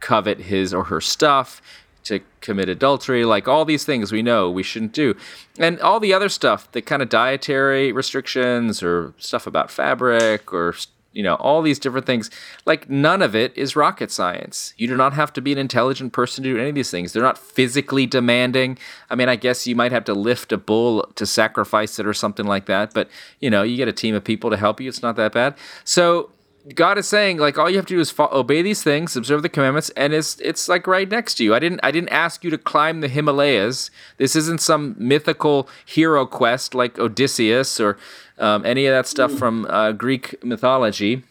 covet 0.00 0.38
his 0.38 0.74
or 0.74 0.84
her 0.84 1.00
stuff, 1.00 1.62
to 2.06 2.20
commit 2.40 2.68
adultery, 2.68 3.24
like 3.24 3.48
all 3.48 3.64
these 3.64 3.84
things 3.84 4.12
we 4.12 4.22
know 4.22 4.50
we 4.50 4.62
shouldn't 4.62 4.92
do. 4.92 5.16
And 5.58 5.80
all 5.80 6.00
the 6.00 6.12
other 6.12 6.28
stuff, 6.28 6.70
the 6.72 6.82
kind 6.82 7.02
of 7.02 7.08
dietary 7.08 7.92
restrictions 7.92 8.82
or 8.82 9.14
stuff 9.18 9.46
about 9.46 9.70
fabric 9.70 10.52
or 10.52 10.74
you 11.16 11.22
know, 11.22 11.36
all 11.36 11.62
these 11.62 11.78
different 11.78 12.04
things. 12.04 12.30
Like 12.66 12.90
none 12.90 13.22
of 13.22 13.34
it 13.34 13.56
is 13.56 13.74
rocket 13.74 14.10
science. 14.10 14.74
You 14.76 14.86
do 14.86 14.98
not 14.98 15.14
have 15.14 15.32
to 15.32 15.40
be 15.40 15.50
an 15.50 15.56
intelligent 15.56 16.12
person 16.12 16.44
to 16.44 16.52
do 16.52 16.58
any 16.58 16.68
of 16.68 16.74
these 16.74 16.90
things. 16.90 17.12
They're 17.14 17.22
not 17.22 17.38
physically 17.38 18.04
demanding. 18.04 18.76
I 19.08 19.14
mean, 19.14 19.30
I 19.30 19.36
guess 19.36 19.66
you 19.66 19.74
might 19.74 19.92
have 19.92 20.04
to 20.04 20.14
lift 20.14 20.52
a 20.52 20.58
bull 20.58 21.10
to 21.14 21.24
sacrifice 21.24 21.98
it 21.98 22.06
or 22.06 22.12
something 22.12 22.44
like 22.44 22.66
that, 22.66 22.92
but 22.92 23.08
you 23.40 23.48
know, 23.48 23.62
you 23.62 23.78
get 23.78 23.88
a 23.88 23.94
team 23.94 24.14
of 24.14 24.24
people 24.24 24.50
to 24.50 24.58
help 24.58 24.78
you. 24.78 24.90
It's 24.90 25.02
not 25.02 25.16
that 25.16 25.32
bad. 25.32 25.54
So 25.84 26.30
God 26.74 26.98
is 26.98 27.06
saying 27.06 27.38
like 27.38 27.58
all 27.58 27.70
you 27.70 27.76
have 27.76 27.86
to 27.86 27.94
do 27.94 28.00
is 28.00 28.10
fo- 28.10 28.28
obey 28.32 28.60
these 28.60 28.82
things, 28.82 29.14
observe 29.16 29.42
the 29.42 29.48
commandments, 29.48 29.90
and 29.90 30.12
it's 30.12 30.40
it's 30.40 30.68
like 30.68 30.86
right 30.86 31.08
next 31.08 31.34
to 31.34 31.44
you. 31.44 31.54
I 31.54 31.60
didn't 31.60 31.80
I 31.82 31.92
didn't 31.92 32.08
ask 32.08 32.42
you 32.42 32.50
to 32.50 32.58
climb 32.58 33.00
the 33.00 33.08
Himalayas. 33.08 33.90
This 34.16 34.34
isn't 34.34 34.60
some 34.60 34.96
mythical 34.98 35.68
hero 35.84 36.26
quest 36.26 36.74
like 36.74 36.98
Odysseus 36.98 37.78
or 37.78 37.96
um, 38.38 38.66
any 38.66 38.86
of 38.86 38.92
that 38.92 39.06
stuff 39.06 39.32
from 39.32 39.64
uh, 39.66 39.92
Greek 39.92 40.42
mythology. 40.42 41.22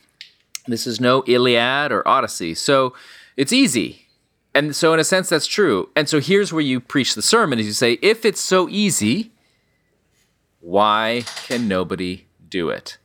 This 0.67 0.87
is 0.87 1.01
no 1.01 1.23
Iliad 1.27 1.91
or 1.91 2.07
Odyssey, 2.07 2.53
so 2.53 2.93
it's 3.35 3.51
easy. 3.51 4.07
And 4.53 4.73
so 4.73 4.93
in 4.93 5.01
a 5.01 5.03
sense 5.03 5.27
that's 5.27 5.47
true. 5.47 5.89
And 5.97 6.07
so 6.07 6.21
here's 6.21 6.53
where 6.53 6.61
you 6.61 6.79
preach 6.79 7.13
the 7.13 7.21
sermon: 7.21 7.59
is 7.59 7.65
you 7.65 7.73
say, 7.73 7.93
if 8.01 8.23
it's 8.23 8.39
so 8.39 8.69
easy, 8.69 9.31
why 10.61 11.23
can 11.45 11.67
nobody 11.67 12.25
do 12.47 12.69
it? 12.69 12.97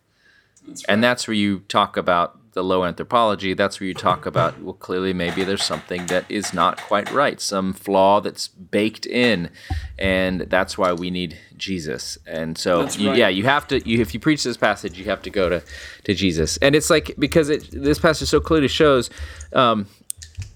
And 0.88 1.02
that's 1.02 1.26
where 1.26 1.34
you 1.34 1.60
talk 1.60 1.96
about 1.96 2.36
the 2.52 2.64
low 2.64 2.84
anthropology. 2.84 3.54
That's 3.54 3.78
where 3.78 3.86
you 3.86 3.94
talk 3.94 4.26
about, 4.26 4.60
well, 4.60 4.74
clearly 4.74 5.12
maybe 5.12 5.44
there's 5.44 5.62
something 5.62 6.06
that 6.06 6.24
is 6.28 6.52
not 6.52 6.78
quite 6.78 7.10
right, 7.12 7.40
some 7.40 7.72
flaw 7.72 8.20
that's 8.20 8.48
baked 8.48 9.06
in. 9.06 9.50
And 9.98 10.42
that's 10.42 10.76
why 10.76 10.92
we 10.92 11.10
need 11.10 11.38
Jesus. 11.56 12.18
And 12.26 12.58
so, 12.58 12.82
That's 12.82 12.98
you, 12.98 13.10
right. 13.10 13.18
yeah, 13.18 13.28
you 13.28 13.44
have 13.44 13.68
to, 13.68 13.88
you, 13.88 14.00
if 14.00 14.14
you 14.14 14.20
preach 14.20 14.42
this 14.42 14.56
passage, 14.56 14.98
you 14.98 15.04
have 15.04 15.22
to 15.22 15.30
go 15.30 15.48
to, 15.48 15.62
to 16.04 16.14
Jesus. 16.14 16.56
And 16.58 16.74
it's 16.74 16.90
like, 16.90 17.14
because 17.18 17.50
it, 17.50 17.70
this 17.70 17.98
passage 17.98 18.28
so 18.28 18.40
clearly 18.40 18.68
shows 18.68 19.10
um, 19.52 19.86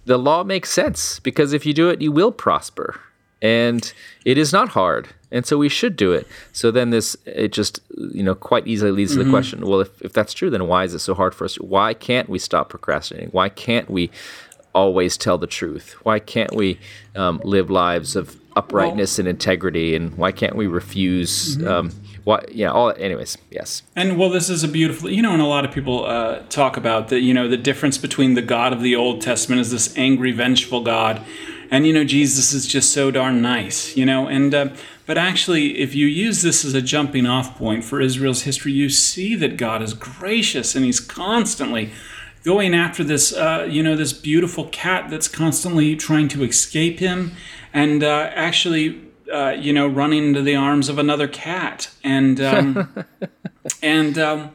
the 0.05 0.19
law 0.19 0.43
makes 0.45 0.71
sense 0.71 1.21
because 1.21 1.53
if 1.53 1.65
you 1.65 1.73
do 1.73 1.91
it, 1.91 2.03
you 2.03 2.11
will 2.11 2.33
prosper. 2.33 3.01
And 3.41 3.93
it 4.25 4.39
is 4.39 4.53
not 4.53 4.71
hard. 4.71 5.09
And 5.35 5.45
so 5.45 5.59
we 5.59 5.69
should 5.69 5.97
do 5.97 6.13
it. 6.13 6.27
So 6.53 6.71
then 6.71 6.91
this 6.91 7.17
it 7.27 7.53
just 7.53 7.81
you 8.13 8.23
know 8.23 8.35
quite 8.35 8.67
easily 8.67 8.93
leads 8.93 9.15
to 9.15 9.23
the 9.23 9.29
question: 9.29 9.67
Well, 9.67 9.81
if 9.81 10.01
if 10.01 10.13
that's 10.13 10.33
true, 10.33 10.49
then 10.49 10.67
why 10.69 10.85
is 10.85 10.95
it 10.95 11.01
so 11.01 11.13
hard 11.13 11.35
for 11.35 11.45
us? 11.45 11.57
Why 11.57 11.93
can't 11.93 12.29
we 12.29 12.39
stop 12.39 12.71
procrastinating? 12.71 13.31
Why 13.33 13.49
can't 13.49 13.91
we 13.91 14.11
always 14.75 15.17
tell 15.17 15.37
the 15.37 15.47
truth? 15.47 15.97
Why 16.05 16.21
can't 16.21 16.55
we 16.55 16.79
um, 17.15 17.41
live 17.45 17.69
lives 17.69 18.17
of 18.17 18.37
uprightness 18.57 19.19
and 19.19 19.27
integrity? 19.27 19.97
And 19.97 20.17
why 20.17 20.31
can't 20.31 20.57
we 20.57 20.69
refuse? 20.69 21.61
Um, 21.67 21.91
what? 22.23 22.55
Yeah. 22.55 22.71
All. 22.71 22.93
Anyways. 22.97 23.37
Yes. 23.51 23.83
And 23.97 24.17
well, 24.17 24.31
this 24.31 24.49
is 24.49 24.63
a 24.63 24.69
beautiful, 24.69 25.11
you 25.11 25.21
know, 25.21 25.33
and 25.33 25.43
a 25.43 25.47
lot 25.47 25.65
of 25.65 25.73
people 25.73 26.07
uh, 26.07 26.41
talk 26.49 26.77
about 26.77 27.09
that, 27.09 27.21
you 27.21 27.35
know, 27.35 27.49
the 27.49 27.57
difference 27.57 27.99
between 27.99 28.35
the 28.35 28.43
God 28.43 28.73
of 28.73 28.83
the 28.83 28.95
Old 28.95 29.21
Testament 29.21 29.61
is 29.61 29.73
this 29.73 29.97
angry, 29.99 30.31
vengeful 30.33 30.83
God, 30.83 31.25
and 31.71 31.87
you 31.87 31.93
know, 31.93 32.05
Jesus 32.05 32.53
is 32.53 32.67
just 32.67 32.91
so 32.93 33.11
darn 33.11 33.43
nice, 33.43 33.97
you 33.97 34.07
know, 34.07 34.27
and 34.27 34.55
uh, 34.55 34.69
but 35.07 35.19
actually, 35.19 35.79
if 35.79 35.95
you 35.95 36.07
use 36.07 36.43
this 36.43 36.65
as 36.65 36.75
a 36.75 36.81
jumping 36.81 37.27
off 37.27 37.57
point 37.59 37.85
for 37.85 38.01
Israel's 38.01 38.43
history, 38.43 38.73
you 38.73 38.89
see 38.89 39.35
that 39.35 39.57
God 39.57 39.83
is 39.83 39.93
gracious 39.95 40.75
and 40.75 40.85
He's 40.85 41.01
constantly 41.01 41.91
going 42.45 42.75
after 42.75 43.03
this, 43.03 43.33
uh, 43.33 43.67
you 43.69 43.83
know, 43.83 43.97
this 43.97 44.13
beautiful 44.13 44.69
cat 44.69 45.11
that's 45.11 45.29
constantly 45.29 45.97
trying 45.97 46.29
to 46.29 46.45
escape 46.45 46.99
him, 46.99 47.33
and 47.73 48.03
uh, 48.03 48.31
actually 48.35 49.01
uh, 49.33 49.51
you 49.51 49.73
know, 49.73 49.87
running 49.87 50.29
into 50.29 50.43
the 50.43 50.55
arms 50.55 50.89
of 50.89 50.99
another 50.99 51.27
cat, 51.27 51.91
and 52.03 52.41
um, 52.41 53.05
and 53.83 54.19
um, 54.19 54.53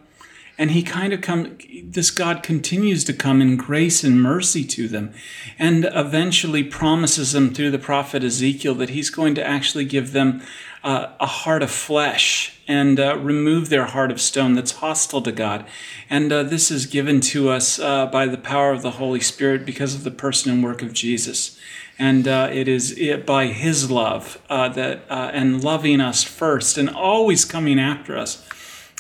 and 0.60 0.72
he 0.72 0.84
kind 0.84 1.14
of 1.14 1.22
come. 1.22 1.58
This 1.84 2.12
God 2.12 2.44
continues 2.44 3.04
to 3.06 3.14
come 3.14 3.42
in 3.42 3.58
grace 3.58 4.04
and 4.04 4.22
mercy 4.22 4.64
to 4.66 4.88
them, 4.88 5.14
and 5.58 5.90
eventually 5.92 6.64
promises 6.64 7.32
them 7.32 7.52
through 7.54 7.72
the 7.72 7.80
prophet 7.80 8.24
Ezekiel 8.24 8.76
that 8.76 8.92
he's 8.92 9.10
going 9.10 9.34
to 9.36 9.48
actually 9.48 9.86
give 9.86 10.12
them 10.12 10.44
uh, 10.84 11.08
a 11.20 11.26
heart 11.26 11.64
of 11.64 11.72
flesh 11.72 12.60
and 12.68 13.00
uh, 13.00 13.18
remove 13.18 13.70
their 13.70 13.86
heart 13.86 14.12
of 14.12 14.22
stone 14.22 14.54
that's 14.54 14.74
hostile 14.74 15.24
to 15.24 15.32
God. 15.32 15.66
And 16.10 16.32
uh, 16.32 16.44
this 16.44 16.70
is 16.70 16.86
given 16.86 17.22
to 17.22 17.50
us 17.50 17.80
uh, 17.80 18.06
by 18.06 18.28
the 18.28 18.38
power 18.38 18.72
of 18.72 18.84
the 18.84 18.92
Holy 18.92 19.20
Spirit 19.22 19.66
because 19.66 19.96
of 19.96 20.04
the 20.04 20.12
person 20.12 20.52
and 20.52 20.64
work 20.64 20.84
of 20.84 20.94
Jesus 20.94 21.58
and 22.00 22.30
uh, 22.30 22.50
it 22.52 22.70
is 22.70 22.98
it, 22.98 23.26
by 23.26 23.48
His 23.48 23.92
love 23.92 24.42
uh, 24.50 24.70
that 24.70 25.02
uh, 25.10 25.32
and 25.34 25.62
loving 25.62 26.00
us 26.00 26.24
first, 26.24 26.78
and 26.78 26.90
always 26.90 27.44
coming 27.44 27.78
after 27.78 28.18
us, 28.18 28.48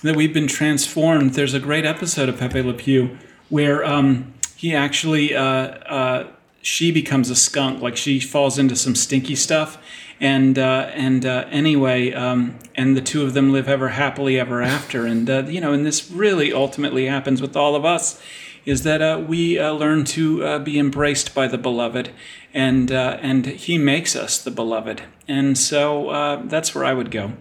that 0.03 0.15
we've 0.15 0.33
been 0.33 0.47
transformed. 0.47 1.33
There's 1.33 1.53
a 1.53 1.59
great 1.59 1.85
episode 1.85 2.29
of 2.29 2.37
Pepe 2.37 2.61
Le 2.61 2.73
Pew 2.73 3.17
where 3.49 3.83
um, 3.83 4.33
he 4.55 4.75
actually 4.75 5.35
uh, 5.35 5.43
uh, 5.43 6.27
she 6.61 6.91
becomes 6.91 7.29
a 7.29 7.35
skunk, 7.35 7.81
like 7.81 7.97
she 7.97 8.19
falls 8.19 8.57
into 8.57 8.75
some 8.75 8.95
stinky 8.95 9.35
stuff, 9.35 9.77
and 10.19 10.59
uh, 10.59 10.91
and 10.93 11.25
anyway, 11.25 12.11
um, 12.13 12.59
and 12.75 12.95
the 12.95 13.01
two 13.01 13.23
of 13.23 13.33
them 13.33 13.51
live 13.51 13.67
ever 13.67 13.89
happily 13.89 14.39
ever 14.39 14.61
after, 14.61 15.05
and 15.05 15.27
you 15.51 15.59
know, 15.61 15.73
and 15.73 15.85
this 15.85 16.11
really 16.11 16.53
ultimately 16.53 17.05
happens 17.05 17.41
with 17.41 17.55
all 17.55 17.75
of 17.75 17.85
us 17.85 18.21
is 18.65 18.83
that 18.83 19.01
uh, 19.01 19.23
we 19.25 19.57
uh, 19.57 19.71
learn 19.71 20.03
to 20.03 20.43
uh, 20.43 20.59
be 20.59 20.77
embraced 20.77 21.33
by 21.33 21.47
the 21.47 21.57
beloved, 21.57 22.11
and 22.53 22.91
uh, 22.91 23.17
and 23.21 23.45
He 23.45 23.77
makes 23.77 24.15
us 24.15 24.41
the 24.41 24.51
beloved, 24.51 25.01
and 25.27 25.57
so 25.57 26.09
uh, 26.09 26.41
that's 26.45 26.75
where 26.75 26.85
I 26.85 26.93
would 26.93 27.11
go. 27.11 27.33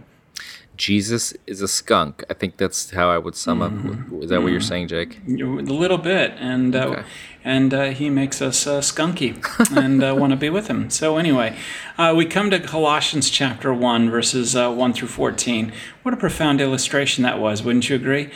Jesus 0.79 1.35
is 1.47 1.61
a 1.61 1.69
skunk. 1.69 2.25
I 2.31 2.35
think 2.35 2.57
that's 2.57 2.91
how 2.91 3.11
I 3.11 3.19
would 3.19 3.35
sum 3.35 3.59
mm-hmm. 3.59 4.15
up. 4.15 4.23
Is 4.23 4.31
that 4.31 4.37
mm-hmm. 4.37 4.45
what 4.45 4.53
you're 4.53 4.61
saying, 4.61 4.89
Jake? 4.89 5.19
A 5.29 5.33
little 5.33 5.99
bit, 5.99 6.33
and 6.39 6.75
uh, 6.75 6.87
okay. 6.87 7.03
and 7.45 7.75
uh, 7.75 7.85
he 7.87 8.09
makes 8.09 8.41
us 8.41 8.67
uh, 8.67 8.81
skunky 8.81 9.37
and 9.77 10.03
uh, 10.03 10.15
want 10.15 10.31
to 10.31 10.37
be 10.37 10.49
with 10.49 10.69
him. 10.69 10.89
So 10.89 11.19
anyway, 11.19 11.57
uh, 11.99 12.15
we 12.17 12.25
come 12.25 12.51
to 12.51 12.61
Colossians 12.61 13.29
chapter 13.29 13.75
one, 13.75 14.09
verses 14.09 14.55
uh, 14.55 14.71
one 14.71 14.93
through 14.93 15.09
fourteen. 15.09 15.73
What 16.05 16.15
a 16.15 16.17
profound 16.17 16.61
illustration 16.61 17.25
that 17.25 17.41
was! 17.41 17.63
Wouldn't 17.63 17.91
you 17.91 17.97
agree? 17.97 18.31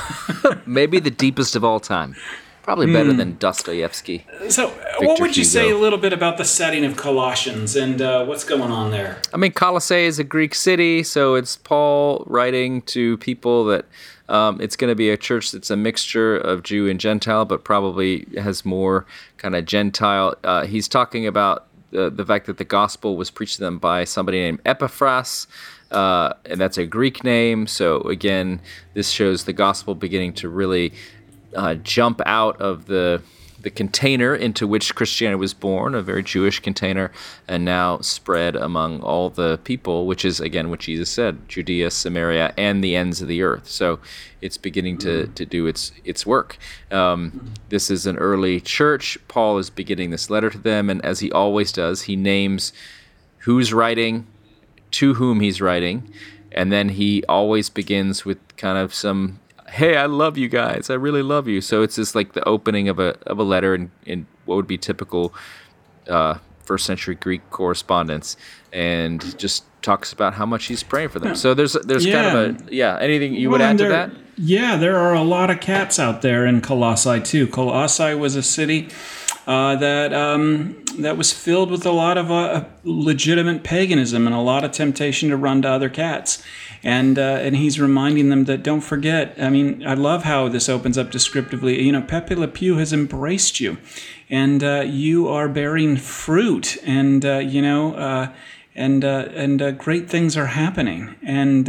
Maybe 0.66 0.98
the 0.98 1.10
deepest 1.10 1.54
of 1.54 1.64
all 1.64 1.80
time. 1.80 2.16
Probably 2.64 2.90
better 2.90 3.10
mm. 3.10 3.18
than 3.18 3.36
Dostoevsky. 3.36 4.26
So, 4.48 4.68
Victor 4.68 5.06
what 5.06 5.20
would 5.20 5.36
you 5.36 5.42
Hugo. 5.42 5.48
say 5.50 5.70
a 5.70 5.76
little 5.76 5.98
bit 5.98 6.14
about 6.14 6.38
the 6.38 6.46
setting 6.46 6.86
of 6.86 6.96
Colossians 6.96 7.76
and 7.76 8.00
uh, 8.00 8.24
what's 8.24 8.42
going 8.42 8.72
on 8.72 8.90
there? 8.90 9.20
I 9.34 9.36
mean, 9.36 9.52
Colossae 9.52 10.06
is 10.06 10.18
a 10.18 10.24
Greek 10.24 10.54
city, 10.54 11.02
so 11.02 11.34
it's 11.34 11.56
Paul 11.56 12.24
writing 12.26 12.80
to 12.82 13.18
people 13.18 13.66
that 13.66 13.84
um, 14.30 14.62
it's 14.62 14.76
going 14.76 14.90
to 14.90 14.94
be 14.94 15.10
a 15.10 15.18
church 15.18 15.52
that's 15.52 15.70
a 15.70 15.76
mixture 15.76 16.38
of 16.38 16.62
Jew 16.62 16.88
and 16.88 16.98
Gentile, 16.98 17.44
but 17.44 17.64
probably 17.64 18.26
has 18.38 18.64
more 18.64 19.04
kind 19.36 19.54
of 19.54 19.66
Gentile. 19.66 20.34
Uh, 20.42 20.64
he's 20.64 20.88
talking 20.88 21.26
about 21.26 21.66
the, 21.90 22.08
the 22.08 22.24
fact 22.24 22.46
that 22.46 22.56
the 22.56 22.64
gospel 22.64 23.18
was 23.18 23.30
preached 23.30 23.56
to 23.56 23.60
them 23.60 23.78
by 23.78 24.04
somebody 24.04 24.40
named 24.40 24.60
Epaphras. 24.64 25.46
Uh, 25.90 26.32
and 26.46 26.60
that's 26.60 26.78
a 26.78 26.86
Greek 26.86 27.22
name. 27.22 27.66
So 27.66 28.00
again, 28.00 28.60
this 28.94 29.10
shows 29.10 29.44
the 29.44 29.52
gospel 29.52 29.94
beginning 29.94 30.32
to 30.34 30.48
really 30.48 30.92
uh, 31.54 31.74
jump 31.74 32.20
out 32.26 32.60
of 32.60 32.86
the 32.86 33.22
the 33.64 33.70
container 33.70 34.34
into 34.34 34.66
which 34.66 34.94
Christianity 34.94 35.40
was 35.40 35.54
born, 35.54 35.94
a 35.94 36.02
very 36.02 36.22
Jewish 36.22 36.60
container, 36.60 37.10
and 37.48 37.64
now 37.64 37.98
spread 38.00 38.54
among 38.54 39.00
all 39.00 39.30
the 39.30 39.58
people, 39.64 40.06
which 40.06 40.24
is 40.24 40.38
again 40.38 40.70
what 40.70 40.80
Jesus 40.80 41.10
said, 41.10 41.48
Judea, 41.48 41.90
Samaria, 41.90 42.52
and 42.56 42.84
the 42.84 42.94
ends 42.94 43.22
of 43.22 43.28
the 43.28 43.42
earth. 43.42 43.66
So 43.68 43.98
it's 44.40 44.58
beginning 44.58 44.98
to, 44.98 45.26
to 45.28 45.46
do 45.46 45.66
its 45.66 45.92
its 46.04 46.26
work. 46.26 46.58
Um, 46.90 47.54
this 47.70 47.90
is 47.90 48.06
an 48.06 48.18
early 48.18 48.60
church. 48.60 49.18
Paul 49.28 49.58
is 49.58 49.70
beginning 49.70 50.10
this 50.10 50.30
letter 50.30 50.50
to 50.50 50.58
them, 50.58 50.90
and 50.90 51.02
as 51.04 51.20
he 51.20 51.32
always 51.32 51.72
does, 51.72 52.02
he 52.02 52.16
names 52.16 52.72
who's 53.38 53.72
writing, 53.72 54.26
to 54.92 55.14
whom 55.14 55.40
he's 55.40 55.60
writing, 55.60 56.12
and 56.52 56.70
then 56.70 56.90
he 56.90 57.24
always 57.28 57.70
begins 57.70 58.24
with 58.26 58.38
kind 58.56 58.78
of 58.78 58.92
some 58.92 59.40
hey, 59.74 59.96
I 59.96 60.06
love 60.06 60.38
you 60.38 60.48
guys. 60.48 60.88
I 60.88 60.94
really 60.94 61.22
love 61.22 61.48
you. 61.48 61.60
So 61.60 61.82
it's 61.82 61.96
just 61.96 62.14
like 62.14 62.32
the 62.32 62.44
opening 62.48 62.88
of 62.88 62.98
a 62.98 63.18
of 63.26 63.38
a 63.38 63.42
letter 63.42 63.74
in, 63.74 63.90
in 64.06 64.26
what 64.44 64.54
would 64.54 64.68
be 64.68 64.78
typical 64.78 65.34
uh, 66.08 66.38
first 66.64 66.86
century 66.86 67.16
Greek 67.16 67.42
correspondence, 67.50 68.36
and 68.72 69.36
just 69.38 69.64
talks 69.82 70.12
about 70.12 70.34
how 70.34 70.46
much 70.46 70.66
he's 70.66 70.82
praying 70.82 71.08
for 71.08 71.18
them. 71.18 71.30
Yeah. 71.30 71.34
So 71.34 71.54
there's 71.54 71.72
there's 71.72 72.06
yeah. 72.06 72.22
kind 72.22 72.38
of 72.38 72.68
a 72.68 72.74
yeah. 72.74 72.98
Anything 73.00 73.34
you 73.34 73.50
well, 73.50 73.58
would 73.58 73.64
add 73.64 73.78
there, 73.78 73.88
to 73.88 73.92
that? 73.94 74.10
Yeah, 74.36 74.76
there 74.76 74.96
are 74.96 75.14
a 75.14 75.22
lot 75.22 75.50
of 75.50 75.60
cats 75.60 75.98
out 75.98 76.22
there 76.22 76.46
in 76.46 76.60
Colossae 76.60 77.20
too. 77.20 77.46
Colossae 77.46 78.14
was 78.14 78.36
a 78.36 78.42
city 78.42 78.88
uh, 79.46 79.76
that 79.76 80.12
um, 80.12 80.84
that 80.98 81.16
was 81.16 81.32
filled 81.32 81.70
with 81.70 81.84
a 81.84 81.92
lot 81.92 82.16
of 82.16 82.30
uh, 82.30 82.64
legitimate 82.84 83.64
paganism 83.64 84.26
and 84.26 84.34
a 84.34 84.40
lot 84.40 84.64
of 84.64 84.70
temptation 84.70 85.30
to 85.30 85.36
run 85.36 85.62
to 85.62 85.68
other 85.68 85.88
cats. 85.88 86.42
And 86.84 87.18
uh, 87.18 87.38
and 87.40 87.56
he's 87.56 87.80
reminding 87.80 88.28
them 88.28 88.44
that 88.44 88.62
don't 88.62 88.82
forget. 88.82 89.34
I 89.38 89.48
mean, 89.48 89.84
I 89.86 89.94
love 89.94 90.24
how 90.24 90.48
this 90.48 90.68
opens 90.68 90.98
up 90.98 91.10
descriptively. 91.10 91.82
You 91.82 91.92
know, 91.92 92.02
Pepe 92.02 92.34
Le 92.34 92.46
Pew 92.46 92.76
has 92.76 92.92
embraced 92.92 93.58
you, 93.58 93.78
and 94.28 94.62
uh, 94.62 94.82
you 94.86 95.26
are 95.26 95.48
bearing 95.48 95.96
fruit, 95.96 96.76
and 96.84 97.24
uh, 97.24 97.38
you 97.38 97.62
know, 97.62 97.94
uh, 97.94 98.32
and 98.74 99.02
and 99.02 99.78
great 99.78 100.10
things 100.10 100.36
are 100.36 100.46
happening, 100.46 101.16
and 101.22 101.68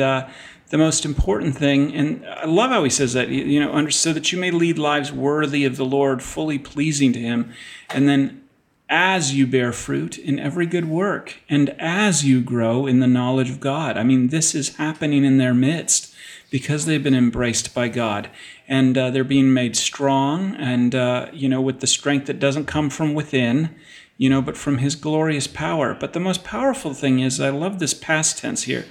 the 0.70 0.78
most 0.78 1.06
important 1.06 1.56
thing, 1.56 1.94
and 1.96 2.26
I 2.26 2.46
love 2.46 2.72
how 2.72 2.84
he 2.84 2.90
says 2.90 3.14
that, 3.14 3.30
you 3.30 3.60
know, 3.60 3.90
so 3.90 4.12
that 4.14 4.32
you 4.32 4.40
may 4.40 4.50
lead 4.52 4.80
lives 4.80 5.12
worthy 5.12 5.64
of 5.64 5.78
the 5.78 5.86
Lord, 5.86 6.24
fully 6.24 6.58
pleasing 6.58 7.14
to 7.14 7.20
him. 7.20 7.54
And 7.92 8.10
then 8.10 8.42
as 8.90 9.34
you 9.34 9.48
bear 9.48 9.72
fruit 9.72 10.18
in 10.18 10.38
every 10.40 10.66
good 10.66 10.86
work, 10.86 11.38
and 11.50 11.70
as 11.80 12.24
you 12.24 12.42
grow 12.42 12.86
in 12.86 13.00
the 13.00 13.08
knowledge 13.08 13.50
of 13.50 13.60
God. 13.60 13.98
I 13.98 14.04
mean, 14.04 14.28
this 14.28 14.54
is 14.54 14.76
happening 14.78 15.24
in 15.24 15.38
their 15.38 15.54
midst 15.54 16.14
because 16.52 16.86
they've 16.86 17.04
been 17.04 17.16
embraced 17.16 17.74
by 17.74 17.88
God. 17.88 18.30
And 18.68 18.98
uh, 18.98 19.10
they're 19.12 19.24
being 19.24 19.54
made 19.54 19.76
strong, 19.76 20.56
and, 20.56 20.96
uh, 20.96 21.28
you 21.34 21.50
know, 21.50 21.62
with 21.62 21.80
the 21.80 21.88
strength 21.88 22.28
that 22.28 22.40
doesn't 22.40 22.66
come 22.66 22.90
from 22.90 23.14
within 23.14 23.76
you 24.18 24.30
know, 24.30 24.42
but 24.42 24.58
from 24.58 24.78
his 24.78 24.96
glorious 24.96 25.48
power. 25.48 25.94
But 25.94 26.14
the 26.14 26.20
most 26.20 26.44
powerful 26.44 26.94
thing 26.94 27.20
is, 27.20 27.42
I 27.42 27.50
love 27.50 27.80
this 27.80 27.94
past 27.94 28.38
tense 28.38 28.64
here. 28.64 28.86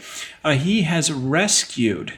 Uh, 0.45 0.53
he 0.53 0.83
has 0.83 1.13
rescued 1.13 2.15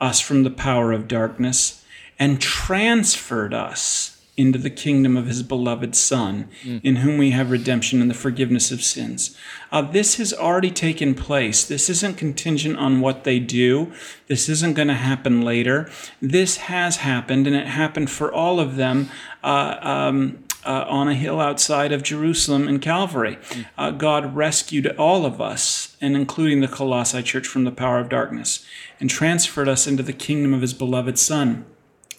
us 0.00 0.20
from 0.20 0.44
the 0.44 0.50
power 0.50 0.92
of 0.92 1.08
darkness 1.08 1.84
and 2.18 2.40
transferred 2.40 3.52
us 3.52 4.15
into 4.36 4.58
the 4.58 4.70
kingdom 4.70 5.16
of 5.16 5.26
his 5.26 5.42
beloved 5.42 5.94
Son, 5.94 6.48
mm. 6.62 6.80
in 6.84 6.96
whom 6.96 7.16
we 7.16 7.30
have 7.30 7.50
redemption 7.50 8.00
and 8.00 8.10
the 8.10 8.14
forgiveness 8.14 8.70
of 8.70 8.82
sins. 8.82 9.36
Uh, 9.72 9.82
this 9.82 10.16
has 10.16 10.32
already 10.32 10.70
taken 10.70 11.14
place. 11.14 11.64
This 11.64 11.88
isn't 11.88 12.18
contingent 12.18 12.76
on 12.78 13.00
what 13.00 13.24
they 13.24 13.38
do. 13.38 13.92
This 14.26 14.48
isn't 14.48 14.74
going 14.74 14.88
to 14.88 14.94
happen 14.94 15.42
later. 15.42 15.90
This 16.20 16.56
has 16.58 16.98
happened, 16.98 17.46
and 17.46 17.56
it 17.56 17.66
happened 17.66 18.10
for 18.10 18.32
all 18.32 18.60
of 18.60 18.76
them. 18.76 19.10
Uh, 19.42 19.78
um, 19.80 20.38
uh, 20.64 20.84
on 20.88 21.06
a 21.06 21.14
hill 21.14 21.40
outside 21.40 21.92
of 21.92 22.02
Jerusalem 22.02 22.66
in 22.66 22.80
Calvary. 22.80 23.38
Uh, 23.78 23.92
God 23.92 24.34
rescued 24.34 24.88
all 24.96 25.24
of 25.24 25.40
us, 25.40 25.96
and 26.00 26.16
including 26.16 26.60
the 26.60 26.66
Colossae 26.66 27.22
church, 27.22 27.46
from 27.46 27.62
the 27.62 27.70
power 27.70 28.00
of 28.00 28.08
darkness 28.08 28.66
and 29.00 29.08
transferred 29.08 29.68
us 29.68 29.86
into 29.86 30.02
the 30.02 30.12
kingdom 30.12 30.52
of 30.52 30.62
his 30.62 30.74
beloved 30.74 31.18
Son. 31.18 31.64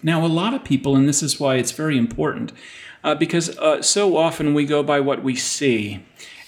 Now, 0.04 0.26
a 0.26 0.28
lot 0.28 0.54
of 0.54 0.64
people, 0.64 0.96
and 0.96 1.08
this 1.08 1.24
is 1.24 1.40
why 1.40 1.56
it's 1.56 1.72
very 1.72 1.98
important, 1.98 2.52
uh, 3.04 3.16
because 3.16 3.58
uh, 3.58 3.82
so 3.82 4.18
often 4.18 4.54
we 4.54 4.66
go 4.66 4.84
by 4.84 5.00
what 5.00 5.24
we 5.24 5.36
see. 5.36 6.04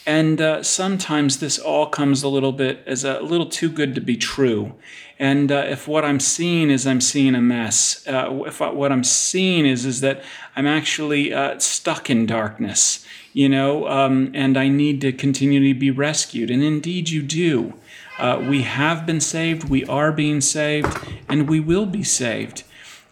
And 0.05 0.41
uh, 0.41 0.63
sometimes 0.63 1.37
this 1.37 1.59
all 1.59 1.85
comes 1.85 2.23
a 2.23 2.27
little 2.27 2.51
bit 2.51 2.81
as 2.87 3.03
a 3.03 3.19
little 3.21 3.45
too 3.45 3.69
good 3.69 3.93
to 3.95 4.01
be 4.01 4.17
true. 4.17 4.73
And 5.19 5.51
uh, 5.51 5.65
if 5.67 5.87
what 5.87 6.05
I'm 6.05 6.19
seeing 6.19 6.69
is 6.69 6.87
I'm 6.87 7.01
seeing 7.01 7.35
a 7.35 7.41
mess, 7.41 8.07
uh, 8.07 8.43
if 8.45 8.61
I, 8.61 8.71
what 8.71 8.91
I'm 8.91 9.03
seeing 9.03 9.65
is 9.65 9.85
is 9.85 10.01
that 10.01 10.23
I'm 10.55 10.65
actually 10.65 11.33
uh, 11.33 11.59
stuck 11.59 12.09
in 12.09 12.25
darkness, 12.25 13.05
you 13.33 13.49
know, 13.49 13.87
um, 13.87 14.31
and 14.33 14.57
I 14.57 14.69
need 14.69 15.01
to 15.01 15.11
continue 15.11 15.73
to 15.73 15.79
be 15.79 15.91
rescued. 15.91 16.49
And 16.49 16.63
indeed, 16.63 17.09
you 17.09 17.21
do. 17.21 17.73
Uh, 18.17 18.43
we 18.49 18.63
have 18.63 19.05
been 19.05 19.21
saved, 19.21 19.69
we 19.69 19.85
are 19.85 20.11
being 20.11 20.41
saved, 20.41 20.97
and 21.27 21.47
we 21.47 21.59
will 21.59 21.85
be 21.85 22.03
saved. 22.03 22.63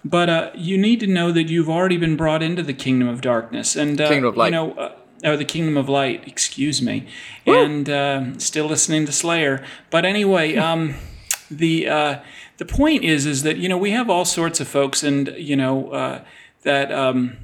But 0.05 0.29
uh, 0.29 0.51
you 0.55 0.77
need 0.77 0.99
to 1.01 1.07
know 1.07 1.31
that 1.31 1.49
you've 1.49 1.69
already 1.69 1.97
been 1.97 2.15
brought 2.15 2.41
into 2.41 2.63
the 2.63 2.73
kingdom 2.73 3.07
of 3.07 3.21
darkness, 3.21 3.75
and 3.75 3.97
kingdom 3.97 4.25
of 4.25 4.37
light. 4.37 4.47
you 4.47 4.51
know 4.51 4.93
or 5.23 5.37
the 5.37 5.45
Kingdom 5.45 5.77
of 5.77 5.89
Light, 5.89 6.27
excuse 6.27 6.81
me, 6.81 7.07
Woo! 7.45 7.63
and 7.63 7.89
uh, 7.89 8.37
still 8.37 8.67
listening 8.67 9.05
to 9.05 9.11
Slayer. 9.11 9.63
But 9.89 10.05
anyway, 10.05 10.55
um, 10.57 10.95
the 11.49 11.87
uh, 11.87 12.19
the 12.57 12.65
point 12.65 13.03
is 13.03 13.25
is 13.25 13.43
that 13.43 13.57
you 13.57 13.69
know 13.69 13.77
we 13.77 13.91
have 13.91 14.09
all 14.09 14.25
sorts 14.25 14.59
of 14.59 14.67
folks, 14.67 15.03
and 15.03 15.33
you 15.37 15.55
know 15.55 15.89
uh, 15.91 16.23
that 16.63 16.91
um, 16.91 17.37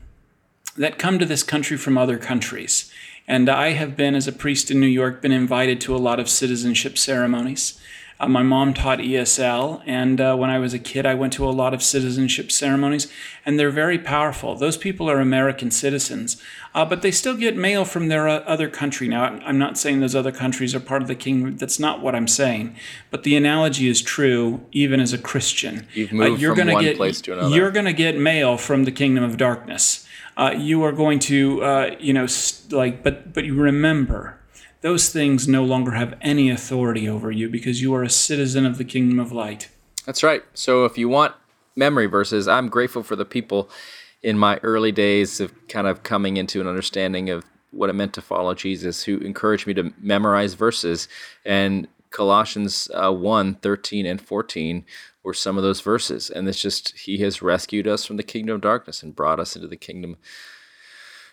that 0.77 0.97
come 0.97 1.19
to 1.19 1.25
this 1.25 1.43
country 1.43 1.77
from 1.77 1.97
other 1.97 2.17
countries. 2.17 2.91
And 3.25 3.47
I 3.47 3.69
have 3.69 3.95
been, 3.95 4.15
as 4.15 4.27
a 4.27 4.33
priest 4.33 4.69
in 4.69 4.81
New 4.81 4.85
York, 4.87 5.21
been 5.21 5.31
invited 5.31 5.79
to 5.81 5.95
a 5.95 5.97
lot 5.97 6.19
of 6.19 6.27
citizenship 6.27 6.97
ceremonies. 6.97 7.79
Uh, 8.19 8.27
my 8.27 8.43
mom 8.43 8.73
taught 8.73 8.99
ESL, 8.99 9.81
and 9.85 10.21
uh, 10.21 10.35
when 10.35 10.49
I 10.49 10.59
was 10.59 10.73
a 10.73 10.79
kid, 10.79 11.05
I 11.05 11.13
went 11.13 11.33
to 11.33 11.47
a 11.47 11.51
lot 11.51 11.73
of 11.73 11.81
citizenship 11.81 12.51
ceremonies, 12.51 13.11
and 13.45 13.59
they're 13.59 13.71
very 13.71 13.97
powerful. 13.97 14.55
Those 14.55 14.77
people 14.77 15.09
are 15.09 15.19
American 15.19 15.71
citizens, 15.71 16.41
uh, 16.75 16.85
but 16.85 17.01
they 17.01 17.11
still 17.11 17.35
get 17.35 17.57
mail 17.57 17.85
from 17.85 18.07
their 18.07 18.27
uh, 18.27 18.39
other 18.39 18.69
country. 18.69 19.07
Now, 19.07 19.23
I'm 19.23 19.57
not 19.57 19.77
saying 19.77 19.99
those 19.99 20.15
other 20.15 20.31
countries 20.31 20.75
are 20.75 20.79
part 20.79 21.01
of 21.01 21.07
the 21.07 21.15
kingdom. 21.15 21.57
That's 21.57 21.79
not 21.79 22.01
what 22.01 22.15
I'm 22.15 22.27
saying. 22.27 22.75
But 23.09 23.23
the 23.23 23.35
analogy 23.35 23.87
is 23.87 24.01
true, 24.01 24.65
even 24.71 24.99
as 24.99 25.11
a 25.11 25.17
Christian. 25.17 25.87
You've 25.93 26.13
moved 26.13 26.41
you're 26.41 26.55
from 26.55 26.69
one 26.69 26.83
get, 26.83 26.97
place 26.97 27.19
to 27.21 27.33
another. 27.33 27.55
You're 27.55 27.71
going 27.71 27.85
to 27.85 27.93
get 27.93 28.17
mail 28.17 28.57
from 28.57 28.85
the 28.85 28.91
kingdom 28.91 29.23
of 29.23 29.37
darkness. 29.37 30.07
Uh, 30.37 30.53
you 30.57 30.83
are 30.83 30.91
going 30.91 31.19
to, 31.19 31.63
uh, 31.63 31.95
you 31.99 32.13
know, 32.13 32.25
st- 32.25 32.73
like, 32.73 33.03
but 33.03 33.33
but 33.33 33.45
you 33.45 33.53
remember 33.53 34.39
those 34.83 35.07
things 35.09 35.47
no 35.47 35.63
longer 35.63 35.91
have 35.91 36.13
any 36.21 36.49
authority 36.49 37.07
over 37.07 37.31
you 37.31 37.49
because 37.49 37.81
you 37.81 37.95
are 37.95 38.03
a 38.03 38.09
citizen 38.09 38.65
of 38.65 38.77
the 38.77 38.83
kingdom 38.83 39.17
of 39.17 39.31
light. 39.31 39.69
That's 40.05 40.21
right. 40.21 40.43
So 40.53 40.83
if 40.83 40.97
you 40.97 41.07
want 41.07 41.33
memory 41.75 42.05
verses, 42.05 42.49
I'm 42.49 42.67
grateful 42.67 43.01
for 43.01 43.15
the 43.15 43.25
people 43.25 43.69
in 44.21 44.37
my 44.37 44.57
early 44.57 44.91
days 44.91 45.39
of 45.39 45.53
kind 45.69 45.87
of 45.87 46.03
coming 46.03 46.35
into 46.35 46.59
an 46.59 46.67
understanding 46.67 47.29
of 47.29 47.45
what 47.71 47.89
it 47.89 47.93
meant 47.93 48.13
to 48.13 48.21
follow 48.21 48.53
Jesus 48.53 49.03
who 49.03 49.17
encouraged 49.19 49.65
me 49.65 49.73
to 49.73 49.93
memorize 49.99 50.53
verses. 50.53 51.07
And 51.45 51.87
Colossians 52.09 52.91
uh, 52.93 53.11
1 53.11 53.55
13 53.55 54.05
and 54.05 54.21
14 54.21 54.85
were 55.23 55.33
some 55.33 55.55
of 55.55 55.63
those 55.63 55.79
verses. 55.79 56.29
And 56.29 56.45
it's 56.47 56.61
just, 56.61 56.97
He 56.99 57.19
has 57.19 57.41
rescued 57.41 57.87
us 57.87 58.05
from 58.05 58.17
the 58.17 58.23
kingdom 58.23 58.55
of 58.55 58.61
darkness 58.61 59.01
and 59.01 59.15
brought 59.15 59.39
us 59.39 59.55
into 59.55 59.69
the 59.69 59.77
kingdom 59.77 60.17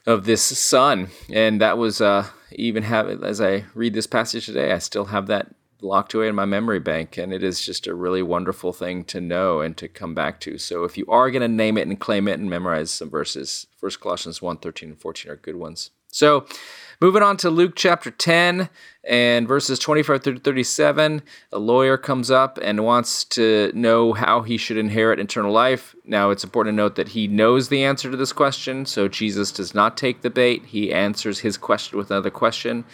of 0.06 0.24
this 0.24 0.42
son. 0.42 1.08
And 1.32 1.60
that 1.60 1.78
was 1.78 2.00
uh, 2.00 2.26
even 2.52 2.82
have 2.84 3.22
as 3.22 3.40
I 3.40 3.64
read 3.74 3.94
this 3.94 4.06
passage 4.06 4.46
today, 4.46 4.72
I 4.72 4.78
still 4.78 5.06
have 5.06 5.26
that 5.28 5.54
locked 5.82 6.14
away 6.14 6.28
in 6.28 6.34
my 6.34 6.44
memory 6.44 6.80
bank, 6.80 7.16
and 7.16 7.32
it 7.32 7.42
is 7.42 7.64
just 7.64 7.86
a 7.86 7.94
really 7.94 8.22
wonderful 8.22 8.72
thing 8.72 9.04
to 9.04 9.20
know 9.20 9.60
and 9.60 9.76
to 9.78 9.88
come 9.88 10.14
back 10.14 10.40
to. 10.40 10.58
So 10.58 10.84
if 10.84 10.98
you 10.98 11.06
are 11.08 11.30
going 11.30 11.42
to 11.42 11.48
name 11.48 11.78
it 11.78 11.88
and 11.88 11.98
claim 11.98 12.28
it 12.28 12.38
and 12.38 12.50
memorize 12.50 12.90
some 12.90 13.10
verses, 13.10 13.66
First 13.76 14.00
Colossians 14.00 14.42
1, 14.42 14.58
13 14.58 14.90
and 14.90 15.00
14 15.00 15.32
are 15.32 15.36
good 15.36 15.56
ones. 15.56 15.90
So 16.08 16.46
moving 17.00 17.22
on 17.22 17.36
to 17.38 17.50
Luke 17.50 17.72
chapter 17.76 18.10
10 18.10 18.68
and 19.04 19.48
verses 19.48 19.78
25 19.78 20.22
through 20.22 20.38
37, 20.38 21.22
a 21.52 21.58
lawyer 21.58 21.96
comes 21.96 22.30
up 22.30 22.58
and 22.62 22.84
wants 22.84 23.24
to 23.24 23.72
know 23.74 24.12
how 24.12 24.42
he 24.42 24.56
should 24.56 24.76
inherit 24.76 25.18
eternal 25.18 25.52
life. 25.52 25.94
Now, 26.04 26.30
it's 26.30 26.44
important 26.44 26.74
to 26.74 26.76
note 26.76 26.96
that 26.96 27.08
he 27.08 27.26
knows 27.26 27.68
the 27.68 27.82
answer 27.82 28.10
to 28.10 28.16
this 28.16 28.32
question, 28.32 28.84
so 28.84 29.08
Jesus 29.08 29.50
does 29.50 29.74
not 29.74 29.96
take 29.96 30.20
the 30.20 30.30
bait. 30.30 30.66
He 30.66 30.92
answers 30.92 31.40
his 31.40 31.56
question 31.56 31.98
with 31.98 32.10
another 32.10 32.30
question. 32.30 32.84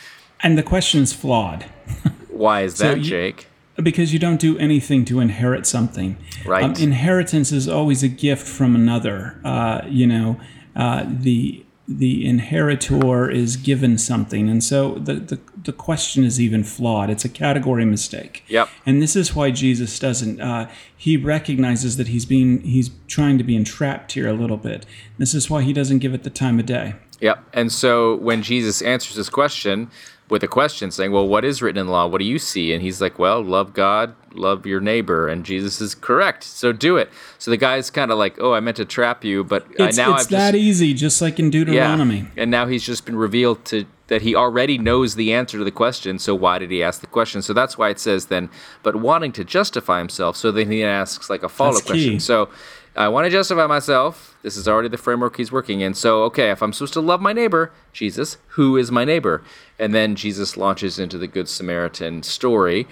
And 0.41 0.57
the 0.57 0.63
question 0.63 1.03
is 1.03 1.13
flawed. 1.13 1.65
Why 2.29 2.63
is 2.63 2.79
that, 2.79 2.93
so 2.93 2.95
you, 2.99 3.03
Jake? 3.03 3.49
Because 3.83 4.13
you 4.13 4.19
don't 4.19 4.41
do 4.41 4.57
anything 4.59 5.05
to 5.07 5.21
inherit 5.21 5.67
something. 5.67 6.17
Right. 6.47 6.65
Um, 6.65 6.75
inheritance 6.75 7.51
is 7.51 7.69
always 7.69 8.03
a 8.03 8.09
gift 8.09 8.47
from 8.47 8.75
another. 8.75 9.41
Uh, 9.45 9.83
you 9.89 10.07
know, 10.07 10.39
uh, 10.77 11.05
the 11.09 11.66
the 11.89 12.27
inheritor 12.27 13.31
is 13.31 13.57
given 13.57 13.97
something, 13.99 14.49
and 14.49 14.63
so 14.63 14.95
the, 14.95 15.15
the 15.15 15.39
the 15.67 15.73
question 15.73 16.25
is 16.25 16.41
even 16.41 16.65
flawed. 16.65 17.11
It's 17.11 17.25
a 17.25 17.29
category 17.29 17.85
mistake. 17.85 18.45
Yep. 18.49 18.69
And 18.85 19.03
this 19.03 19.17
is 19.17 19.35
why 19.35 19.51
Jesus 19.51 19.99
doesn't. 19.99 20.41
Uh, 20.41 20.69
he 20.97 21.17
recognizes 21.17 21.97
that 21.97 22.09
he's 22.09 22.25
being 22.25 22.61
he's 22.63 22.91
trying 23.07 23.39
to 23.39 23.45
be 23.45 23.57
entrapped 23.57 24.13
here 24.13 24.29
a 24.29 24.33
little 24.33 24.57
bit. 24.57 24.87
This 25.19 25.35
is 25.35 25.49
why 25.49 25.63
he 25.63 25.73
doesn't 25.73 25.99
give 25.99 26.15
it 26.15 26.23
the 26.25 26.31
time 26.31 26.59
of 26.59 26.67
day. 26.67 26.95
Yep. 27.21 27.45
And 27.53 27.73
so 27.73 28.17
when 28.17 28.43
Jesus 28.43 28.83
answers 28.83 29.17
this 29.17 29.31
question, 29.31 29.91
with 30.29 30.43
a 30.43 30.49
question 30.49 30.91
saying, 30.91 31.13
Well, 31.13 31.27
what 31.27 31.45
is 31.45 31.63
written 31.63 31.81
in 31.81 31.87
the 31.87 31.93
law? 31.93 32.07
What 32.07 32.19
do 32.19 32.25
you 32.25 32.39
see? 32.39 32.73
And 32.73 32.83
he's 32.83 33.01
like, 33.01 33.19
Well, 33.19 33.43
love 33.43 33.73
God, 33.73 34.15
love 34.39 34.67
your 34.67 34.81
neighbor. 34.81 35.29
And 35.29 35.45
Jesus 35.45 35.81
is 35.81 35.95
correct. 35.95 36.45
So 36.45 36.73
do 36.73 36.97
it. 36.97 37.11
So 37.39 37.51
the 37.51 37.57
guy's 37.57 37.91
kind 37.91 38.11
of 38.11 38.19
like, 38.19 38.39
Oh, 38.39 38.53
I 38.53 38.61
meant 38.61 38.77
to 38.79 38.85
trap 38.85 39.25
you, 39.25 39.45
but 39.45 39.67
it's, 39.79 39.97
now 39.97 40.15
it's 40.15 40.25
I've 40.25 40.31
that 40.31 40.53
just, 40.53 40.63
easy, 40.63 40.95
just 40.95 41.21
like 41.23 41.39
in 41.39 41.51
Deuteronomy. 41.51 42.19
Yeah. 42.19 42.43
And 42.43 42.51
now 42.51 42.67
he's 42.67 42.85
just 42.85 43.07
been 43.07 43.17
revealed 43.17 43.65
to 43.67 43.87
that 44.09 44.23
he 44.23 44.35
already 44.35 44.79
knows 44.79 45.17
the 45.17 45.33
answer 45.33 45.59
to 45.59 45.65
the 45.65 45.71
question. 45.71 46.19
So 46.19 46.35
why 46.35 46.59
did 46.59 46.71
he 46.71 46.83
ask 46.83 47.01
the 47.01 47.07
question? 47.09 47.43
So 47.43 47.53
that's 47.53 47.77
why 47.77 47.91
it 47.91 47.99
says 47.99 48.27
then, 48.27 48.51
but 48.83 48.97
wanting 48.97 49.33
to 49.33 49.45
justify 49.45 49.99
himself. 49.99 50.37
So 50.37 50.53
then 50.53 50.71
he 50.71 50.85
asks 50.85 51.29
like 51.29 51.43
a 51.43 51.49
follow 51.49 51.79
up 51.79 51.85
question. 51.85 52.21
So 52.21 52.49
I 52.97 53.09
want 53.09 53.27
to 53.27 53.31
justify 53.31 53.67
myself. 53.67 54.39
This 54.43 54.57
is 54.57 54.67
already 54.67 54.89
the 54.89 54.97
framework 54.97 55.37
he's 55.37 55.53
working 55.53 55.81
in. 55.81 55.93
So, 55.93 56.23
okay, 56.25 56.51
if 56.51 56.63
I'm 56.63 56.73
supposed 56.73 56.95
to 56.95 57.01
love 57.01 57.21
my 57.21 57.33
neighbor, 57.33 57.73
Jesus, 57.93 58.39
who 58.49 58.77
is 58.77 58.91
my 58.91 59.05
neighbor? 59.05 59.43
And 59.79 59.95
then 59.95 60.15
Jesus 60.15 60.57
launches 60.57 60.99
into 60.99 61.19
the 61.19 61.27
Good 61.27 61.49
Samaritan 61.49 62.23
story. 62.23 62.87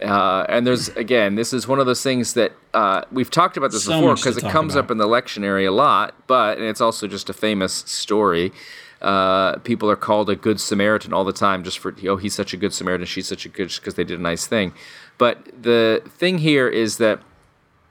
Uh, 0.00 0.44
and 0.48 0.66
there's, 0.66 0.88
again, 0.90 1.36
this 1.36 1.52
is 1.52 1.66
one 1.66 1.80
of 1.80 1.86
those 1.86 2.02
things 2.02 2.34
that 2.34 2.52
uh, 2.74 3.02
we've 3.10 3.30
talked 3.30 3.56
about 3.56 3.72
this 3.72 3.84
so 3.84 3.98
before 3.98 4.14
because 4.14 4.36
it 4.36 4.44
comes 4.44 4.74
about. 4.74 4.84
up 4.84 4.90
in 4.90 4.98
the 4.98 5.06
lectionary 5.06 5.66
a 5.66 5.70
lot, 5.70 6.14
but, 6.26 6.58
and 6.58 6.66
it's 6.66 6.80
also 6.80 7.06
just 7.06 7.30
a 7.30 7.32
famous 7.32 7.72
story. 7.72 8.52
Uh, 9.00 9.56
people 9.58 9.90
are 9.90 9.96
called 9.96 10.28
a 10.28 10.36
good 10.36 10.60
Samaritan 10.60 11.12
all 11.12 11.24
the 11.24 11.32
time 11.32 11.64
just 11.64 11.78
for, 11.78 11.94
oh, 12.06 12.16
he's 12.16 12.34
such 12.34 12.52
a 12.52 12.56
good 12.56 12.72
Samaritan, 12.72 13.06
she's 13.06 13.26
such 13.26 13.46
a 13.46 13.48
good, 13.48 13.68
because 13.68 13.94
they 13.94 14.04
did 14.04 14.18
a 14.18 14.22
nice 14.22 14.46
thing. 14.46 14.72
But 15.18 15.62
the 15.62 16.02
thing 16.06 16.38
here 16.38 16.68
is 16.68 16.98
that 16.98 17.20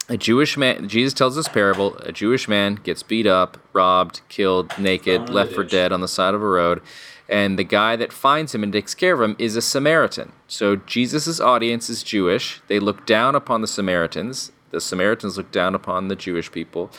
a 0.08 0.18
Jewish 0.18 0.58
man, 0.58 0.88
Jesus 0.88 1.14
tells 1.14 1.36
this 1.36 1.48
parable 1.48 1.98
a 1.98 2.12
Jewish 2.12 2.48
man 2.48 2.76
gets 2.76 3.02
beat 3.02 3.26
up, 3.26 3.58
robbed, 3.74 4.22
killed, 4.30 4.78
naked, 4.78 5.30
left 5.30 5.54
for 5.54 5.64
dead 5.64 5.92
on 5.92 6.02
the 6.02 6.08
side 6.08 6.36
of 6.36 6.44
a 6.44 6.48
road. 6.48 6.82
And 7.28 7.58
the 7.58 7.64
guy 7.64 7.96
that 7.96 8.14
finds 8.14 8.54
him 8.54 8.64
and 8.64 8.72
takes 8.72 8.94
care 8.94 9.14
of 9.14 9.22
him 9.22 9.36
is 9.40 9.56
a 9.56 9.62
Samaritan. 9.62 10.32
So 10.48 10.76
Jesus' 10.76 11.40
audience 11.40 11.90
is 11.90 12.04
Jewish. 12.04 12.62
They 12.68 12.80
look 12.80 13.06
down 13.06 13.36
upon 13.36 13.62
the 13.62 13.68
Samaritans. 13.68 14.52
The 14.72 14.82
Samaritans 14.82 15.38
look 15.38 15.52
down 15.52 15.74
upon 15.74 16.08
the 16.08 16.16
Jewish 16.16 16.52
people. 16.52 16.92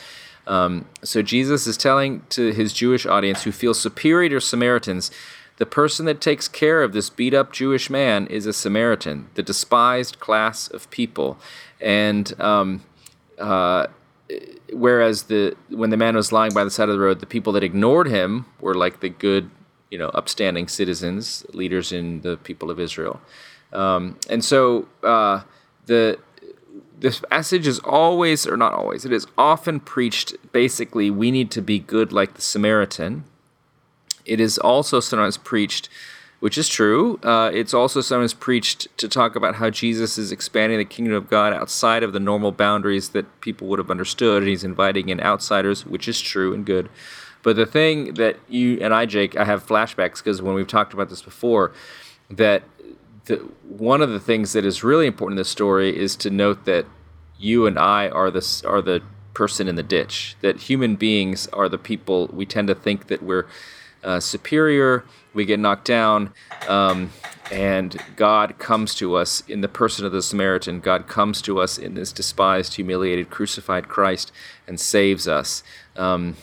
Um, 0.45 0.85
so 1.03 1.21
Jesus 1.21 1.67
is 1.67 1.77
telling 1.77 2.23
to 2.29 2.51
his 2.51 2.73
Jewish 2.73 3.05
audience 3.05 3.43
who 3.43 3.51
feel 3.51 3.73
superior 3.73 4.29
to 4.29 4.41
Samaritans 4.41 5.11
the 5.57 5.65
person 5.65 6.05
that 6.05 6.21
takes 6.21 6.47
care 6.47 6.83
of 6.83 6.93
this 6.93 7.09
beat 7.09 7.33
up 7.33 7.51
Jewish 7.51 7.89
man 7.89 8.27
is 8.27 8.45
a 8.45 8.53
Samaritan, 8.53 9.27
the 9.33 9.43
despised 9.43 10.19
class 10.19 10.67
of 10.67 10.89
people. 10.91 11.37
And 11.81 12.39
um, 12.39 12.83
uh, 13.39 13.87
whereas 14.71 15.23
the 15.23 15.55
when 15.69 15.89
the 15.89 15.97
man 15.97 16.15
was 16.15 16.31
lying 16.31 16.53
by 16.53 16.63
the 16.63 16.69
side 16.69 16.89
of 16.89 16.95
the 16.95 17.01
road, 17.01 17.19
the 17.19 17.25
people 17.25 17.53
that 17.53 17.63
ignored 17.63 18.07
him 18.07 18.45
were 18.61 18.75
like 18.75 18.99
the 18.99 19.09
good, 19.09 19.49
you 19.89 19.97
know, 19.97 20.09
upstanding 20.09 20.67
citizens, 20.67 21.45
leaders 21.53 21.91
in 21.91 22.21
the 22.21 22.37
people 22.37 22.69
of 22.69 22.79
Israel. 22.79 23.21
Um, 23.73 24.17
and 24.29 24.43
so 24.43 24.87
uh, 25.03 25.41
the 25.85 26.19
this 26.99 27.19
passage 27.19 27.67
is 27.67 27.77
always, 27.79 28.47
or 28.47 28.57
not 28.57 28.73
always, 28.73 29.05
it 29.05 29.11
is 29.11 29.27
often 29.37 29.79
preached. 29.79 30.35
Basically, 30.51 31.11
we 31.11 31.29
need 31.29 31.51
to 31.51 31.61
be 31.61 31.77
good 31.77 32.11
like 32.11 32.33
the 32.33 32.41
Samaritan. 32.41 33.23
It 34.25 34.39
is 34.39 34.57
also 34.57 34.99
sometimes 34.99 35.37
preached 35.37 35.89
which 36.39 36.57
is 36.57 36.67
true. 36.69 37.19
Uh, 37.23 37.49
it's 37.53 37.73
also 37.73 38.01
sometimes 38.01 38.33
preached 38.33 38.87
to 38.97 39.07
talk 39.07 39.35
about 39.35 39.55
how 39.55 39.69
Jesus 39.69 40.17
is 40.17 40.31
expanding 40.31 40.77
the 40.77 40.85
kingdom 40.85 41.13
of 41.13 41.29
God 41.29 41.53
outside 41.53 42.03
of 42.03 42.13
the 42.13 42.19
normal 42.19 42.51
boundaries 42.51 43.09
that 43.09 43.41
people 43.41 43.67
would 43.67 43.79
have 43.79 43.89
understood, 43.89 44.43
and 44.43 44.49
he's 44.49 44.63
inviting 44.63 45.09
in 45.09 45.19
outsiders, 45.19 45.85
which 45.85 46.07
is 46.07 46.21
true 46.21 46.53
and 46.53 46.65
good. 46.65 46.89
But 47.47 47.55
the 47.55 47.65
thing 47.65 48.15
that 48.15 48.35
you 48.49 48.77
and 48.81 48.93
I, 48.93 49.05
Jake, 49.05 49.37
I 49.37 49.45
have 49.45 49.65
flashbacks 49.65 50.17
because 50.17 50.41
when 50.41 50.53
we've 50.53 50.67
talked 50.67 50.93
about 50.93 51.07
this 51.07 51.21
before, 51.21 51.71
that 52.29 52.63
the, 53.23 53.35
one 53.63 54.01
of 54.01 54.09
the 54.09 54.19
things 54.19 54.51
that 54.51 54.65
is 54.65 54.83
really 54.83 55.07
important 55.07 55.35
in 55.35 55.37
this 55.37 55.47
story 55.47 55.97
is 55.97 56.17
to 56.17 56.29
note 56.29 56.65
that 56.65 56.85
you 57.39 57.65
and 57.65 57.79
I 57.79 58.09
are 58.09 58.29
the 58.29 58.63
are 58.67 58.81
the 58.81 59.01
person 59.33 59.69
in 59.69 59.75
the 59.75 59.81
ditch. 59.81 60.35
That 60.41 60.63
human 60.63 60.97
beings 60.97 61.47
are 61.53 61.69
the 61.69 61.77
people 61.77 62.27
we 62.33 62.45
tend 62.45 62.67
to 62.67 62.75
think 62.75 63.07
that 63.07 63.23
we're 63.23 63.45
uh, 64.03 64.19
superior. 64.19 65.05
We 65.33 65.45
get 65.45 65.57
knocked 65.57 65.85
down. 65.85 66.33
Um, 66.67 67.11
and 67.49 67.95
God 68.17 68.59
comes 68.59 68.93
to 68.95 69.15
us 69.15 69.41
in 69.47 69.61
the 69.61 69.69
person 69.69 70.05
of 70.05 70.11
the 70.11 70.21
Samaritan. 70.21 70.81
God 70.81 71.07
comes 71.07 71.41
to 71.43 71.61
us 71.61 71.77
in 71.77 71.93
this 71.93 72.11
despised, 72.11 72.73
humiliated, 72.73 73.29
crucified 73.29 73.87
Christ 73.87 74.33
and 74.67 74.77
saves 74.77 75.29
us 75.29 75.63
um, 75.95 76.35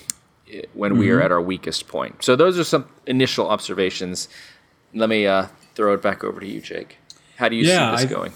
when 0.75 0.93
mm-hmm. 0.93 1.01
we 1.01 1.11
are 1.11 1.17
mm-hmm. 1.17 1.25
at 1.25 1.33
our 1.33 1.43
weakest 1.43 1.89
point. 1.89 2.25
So, 2.25 2.37
those 2.37 2.59
are 2.59 2.65
some 2.65 2.89
initial 3.07 3.49
observations. 3.49 4.29
Let 4.93 5.09
me 5.09 5.27
uh, 5.27 5.47
throw 5.75 5.95
it 5.95 6.03
back 6.03 6.25
over 6.25 6.41
to 6.41 6.47
you, 6.47 6.61
Jake. 6.61 6.99
How 7.37 7.49
do 7.49 7.57
you 7.57 7.65
yeah, 7.65 7.97
see 7.97 8.05
this 8.05 8.13
I, 8.13 8.15
going? 8.15 8.33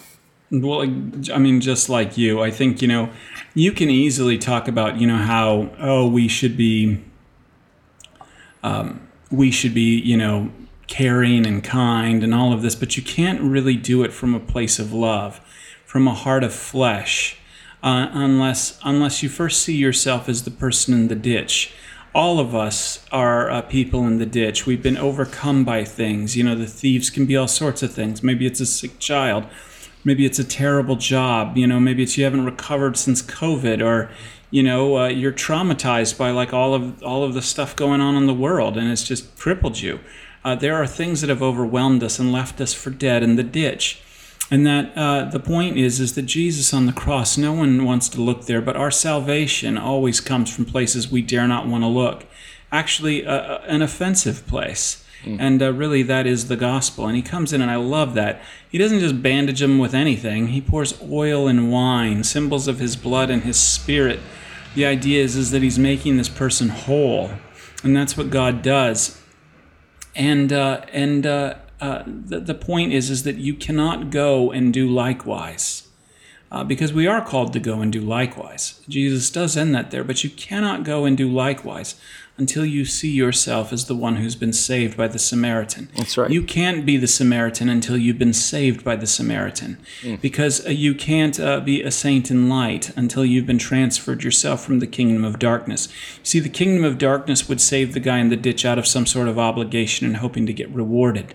Well, 0.50 0.83
I 0.83 1.38
mean, 1.38 1.61
just 1.61 1.88
like 1.88 2.16
you, 2.16 2.42
I 2.42 2.50
think, 2.50 2.81
you 2.81 2.88
know, 2.88 3.11
you 3.54 3.70
can 3.72 3.90
easily 3.90 4.38
talk 4.38 4.66
about, 4.66 4.96
you 4.96 5.07
know, 5.07 5.18
how, 5.18 5.70
oh, 5.78 6.09
we 6.09 6.26
should 6.26 6.57
be, 6.57 7.04
um, 8.62 9.07
we 9.31 9.50
should 9.50 9.74
be, 9.74 10.00
you 10.00 10.16
know, 10.16 10.50
caring 10.87 11.46
and 11.46 11.62
kind 11.62 12.24
and 12.24 12.35
all 12.35 12.52
of 12.52 12.62
this, 12.62 12.74
but 12.74 12.96
you 12.96 13.02
can't 13.02 13.42
really 13.42 13.76
do 13.76 14.02
it 14.02 14.12
from 14.12 14.35
a 14.35 14.40
place 14.40 14.78
of 14.78 14.92
love, 14.92 15.38
from 15.85 16.09
a 16.09 16.14
heart 16.14 16.42
of 16.42 16.54
flesh, 16.54 17.37
uh, 17.83 18.09
unless 18.12 18.81
unless 18.83 19.22
you 19.22 19.28
first 19.28 19.62
see 19.62 19.76
yourself 19.76 20.28
as 20.28 20.42
the 20.44 20.50
person 20.50 20.94
in 20.94 21.09
the 21.09 21.14
ditch. 21.14 21.72
All 22.14 22.40
of 22.40 22.55
us 22.55 23.07
are 23.12 23.51
uh, 23.51 23.62
people 23.62 24.07
in 24.07 24.18
the 24.18 24.27
ditch. 24.27 24.66
We've 24.66 24.83
been 24.83 24.97
overcome 24.97 25.64
by 25.64 25.85
things. 25.85 26.37
You 26.37 26.44
know, 26.44 26.55
the 26.55 26.66
thieves 26.66 27.11
can 27.11 27.27
be 27.27 27.37
all 27.37 27.49
sorts 27.49 27.83
of 27.83 27.92
things. 27.92 28.23
Maybe 28.23 28.47
it's 28.47 28.61
a 28.61 28.66
sick 28.66 28.99
child. 28.99 29.44
Maybe 30.05 30.25
it's 30.25 30.38
a 30.38 30.44
terrible 30.44 30.97
job. 30.97 31.57
You 31.57 31.66
know, 31.66 31.79
maybe 31.79 32.03
it's 32.03 32.16
you 32.16 32.25
haven't 32.25 32.44
recovered 32.44 32.97
since 32.97 33.21
COVID, 33.21 33.85
or 33.85 34.11
you 34.51 34.62
know, 34.62 34.99
uh, 34.99 35.09
you're 35.09 35.33
traumatized 35.33 36.16
by 36.16 36.31
like 36.31 36.55
all 36.55 36.75
of 36.75 37.03
all 37.03 37.25
of 37.25 37.35
the 37.35 37.42
stuff 37.42 37.77
going 37.77 38.01
on 38.01 38.16
in 38.16 38.27
the 38.27 38.35
world, 38.35 38.77
and 38.77 38.90
it's 38.90 39.05
just 39.05 39.37
crippled 39.37 39.81
you 39.81 40.01
uh, 40.44 40.55
there 40.55 40.77
are 40.77 40.87
things 40.87 41.21
that 41.21 41.31
have 41.31 41.42
overwhelmed 41.42 42.03
us 42.03 42.18
and 42.18 42.33
left 42.33 42.61
us 42.61 42.73
for 42.73 42.90
dead 42.90 43.23
in 43.23 43.37
the 43.37 43.42
ditch. 43.42 44.01
And 44.51 44.67
that 44.67 44.97
uh, 44.97 45.25
the 45.25 45.41
point 45.41 45.77
is, 45.77 46.01
is 46.01 46.15
that 46.15 46.23
Jesus 46.23 46.73
on 46.73 46.87
the 46.87 46.93
cross, 46.93 47.37
no 47.37 47.53
one 47.53 47.85
wants 47.85 48.09
to 48.11 48.21
look 48.21 48.47
there, 48.47 48.63
but 48.63 48.77
our 48.77 48.91
salvation 48.91 49.77
always 49.77 50.21
comes 50.21 50.55
from 50.55 50.65
places 50.65 51.11
we 51.11 51.21
dare 51.21 51.47
not 51.47 51.67
want 51.67 51.85
to 51.85 51.89
look. 51.89 52.25
Actually, 52.73 53.27
uh, 53.27 53.33
uh 53.33 53.63
an 53.67 53.83
offensive 53.83 54.47
place. 54.47 55.05
Mm. 55.25 55.37
And 55.41 55.63
uh, 55.63 55.73
really, 55.73 56.03
that 56.05 56.27
is 56.27 56.49
the 56.49 56.57
gospel. 56.57 57.07
And 57.07 57.17
he 57.17 57.23
comes 57.23 57.53
in, 57.53 57.61
and 57.61 57.71
I 57.71 57.77
love 57.77 58.15
that. 58.15 58.41
He 58.71 58.79
doesn't 58.79 59.01
just 59.01 59.23
bandage 59.23 59.61
them 59.61 59.79
with 59.79 59.95
anything, 59.95 60.49
he 60.49 60.61
pours 60.61 61.01
oil 61.03 61.49
and 61.49 61.71
wine, 61.71 62.25
symbols 62.25 62.69
of 62.69 62.79
his 62.79 62.97
blood 62.97 63.31
and 63.31 63.43
his 63.43 63.59
spirit. 63.59 64.21
The 64.75 64.87
idea 64.87 65.23
is, 65.23 65.37
is 65.37 65.51
that 65.51 65.63
he's 65.63 65.79
making 65.79 66.17
this 66.17 66.29
person 66.29 66.69
whole. 66.69 67.31
And 67.83 67.97
that's 67.97 68.17
what 68.17 68.31
God 68.31 68.63
does 68.63 69.21
and 70.19 70.53
uh, 70.53 70.83
and 70.93 71.27
uh, 71.81 72.03
the, 72.07 72.41
the 72.41 72.55
point 72.55 72.93
is 72.93 73.11
is 73.11 73.23
that 73.23 73.37
you 73.37 73.55
cannot 73.55 74.11
go 74.11 74.51
and 74.51 74.73
do 74.73 74.88
likewise 74.88 75.88
uh, 76.51 76.64
because 76.64 76.93
we 76.93 77.07
are 77.07 77.25
called 77.25 77.53
to 77.53 77.61
go 77.61 77.81
and 77.81 77.93
do 77.93 78.01
likewise 78.01 78.81
jesus 78.88 79.31
does 79.31 79.57
end 79.57 79.75
that 79.75 79.91
there 79.91 80.05
but 80.05 80.25
you 80.25 80.31
cannot 80.31 80.85
go 80.85 81.05
and 81.05 81.17
do 81.17 81.29
likewise 81.29 81.95
until 82.38 82.64
you 82.64 82.85
see 82.85 83.11
yourself 83.11 83.73
as 83.73 83.87
the 83.87 83.97
one 83.97 84.17
who's 84.17 84.37
been 84.37 84.53
saved 84.53 84.97
by 84.97 85.09
the 85.09 85.19
Samaritan. 85.19 85.88
That's 85.97 86.17
right. 86.17 86.31
You 86.31 86.43
can't 86.43 86.87
be 86.87 86.97
the 86.97 87.09
Samaritan 87.09 87.69
until 87.69 87.99
you've 87.99 88.19
been 88.19 88.33
saved 88.33 88.85
by 88.85 88.95
the 88.95 89.09
Samaritan. 89.09 89.77
Mm. 90.03 90.21
Because 90.21 90.64
uh, 90.64 90.71
you 90.71 90.95
can't 90.95 91.38
uh, 91.41 91.59
be 91.59 91.83
a 91.83 91.91
saint 91.91 92.31
in 92.31 92.49
light 92.49 92.97
until 92.97 93.25
you've 93.25 93.47
been 93.47 93.59
transferred 93.59 94.23
yourself 94.23 94.64
from 94.64 94.79
the 94.79 94.87
kingdom 94.87 95.25
of 95.25 95.41
darkness. 95.41 95.88
see, 96.23 96.38
the 96.38 96.49
kingdom 96.49 96.85
of 96.85 96.97
darkness 96.97 97.49
would 97.49 97.61
save 97.61 97.93
the 97.93 98.01
guy 98.01 98.19
in 98.19 98.29
the 98.29 98.37
ditch 98.37 98.64
out 98.64 98.79
of 98.79 98.87
some 98.87 99.05
sort 99.05 99.27
of 99.27 99.38
obligation 99.38 100.07
and 100.07 100.19
hoping 100.19 100.47
to 100.47 100.53
get 100.53 100.71
rewarded. 100.71 101.35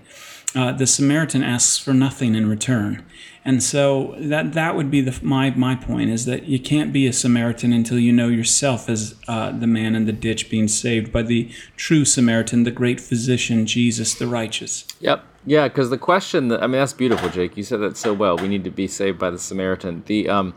Uh, 0.55 0.71
the 0.71 0.85
Samaritan 0.85 1.43
asks 1.43 1.77
for 1.77 1.93
nothing 1.93 2.35
in 2.35 2.47
return. 2.47 3.03
And 3.45 3.61
so 3.61 4.15
that 4.19 4.53
that 4.53 4.75
would 4.75 4.89
be 4.89 5.01
the 5.01 5.19
my 5.23 5.49
my 5.51 5.75
point 5.75 6.09
is 6.09 6.25
that 6.25 6.45
you 6.45 6.59
can't 6.59 6.93
be 6.93 7.07
a 7.07 7.13
Samaritan 7.13 7.73
until 7.73 7.99
you 7.99 8.13
know 8.13 8.29
yourself 8.29 8.87
as 8.87 9.15
uh, 9.27 9.51
the 9.51 9.67
man 9.67 9.95
in 9.95 10.05
the 10.05 10.13
ditch 10.13 10.49
being 10.49 10.67
saved 10.67 11.11
by 11.11 11.23
the 11.23 11.51
true 11.75 12.05
Samaritan, 12.05 12.63
the 12.63 12.71
great 12.71 13.01
physician 13.01 13.65
Jesus 13.65 14.15
the 14.15 14.27
righteous. 14.27 14.85
Yep. 15.01 15.25
Yeah, 15.45 15.67
because 15.67 15.89
the 15.89 15.97
question 15.97 16.47
that, 16.47 16.63
I 16.63 16.67
mean 16.67 16.79
that's 16.79 16.93
beautiful, 16.93 17.29
Jake. 17.29 17.57
You 17.57 17.63
said 17.63 17.81
that 17.81 17.97
so 17.97 18.13
well. 18.13 18.37
We 18.37 18.47
need 18.47 18.63
to 18.63 18.71
be 18.71 18.87
saved 18.87 19.19
by 19.19 19.29
the 19.29 19.39
Samaritan. 19.39 20.03
The 20.05 20.29
um 20.29 20.53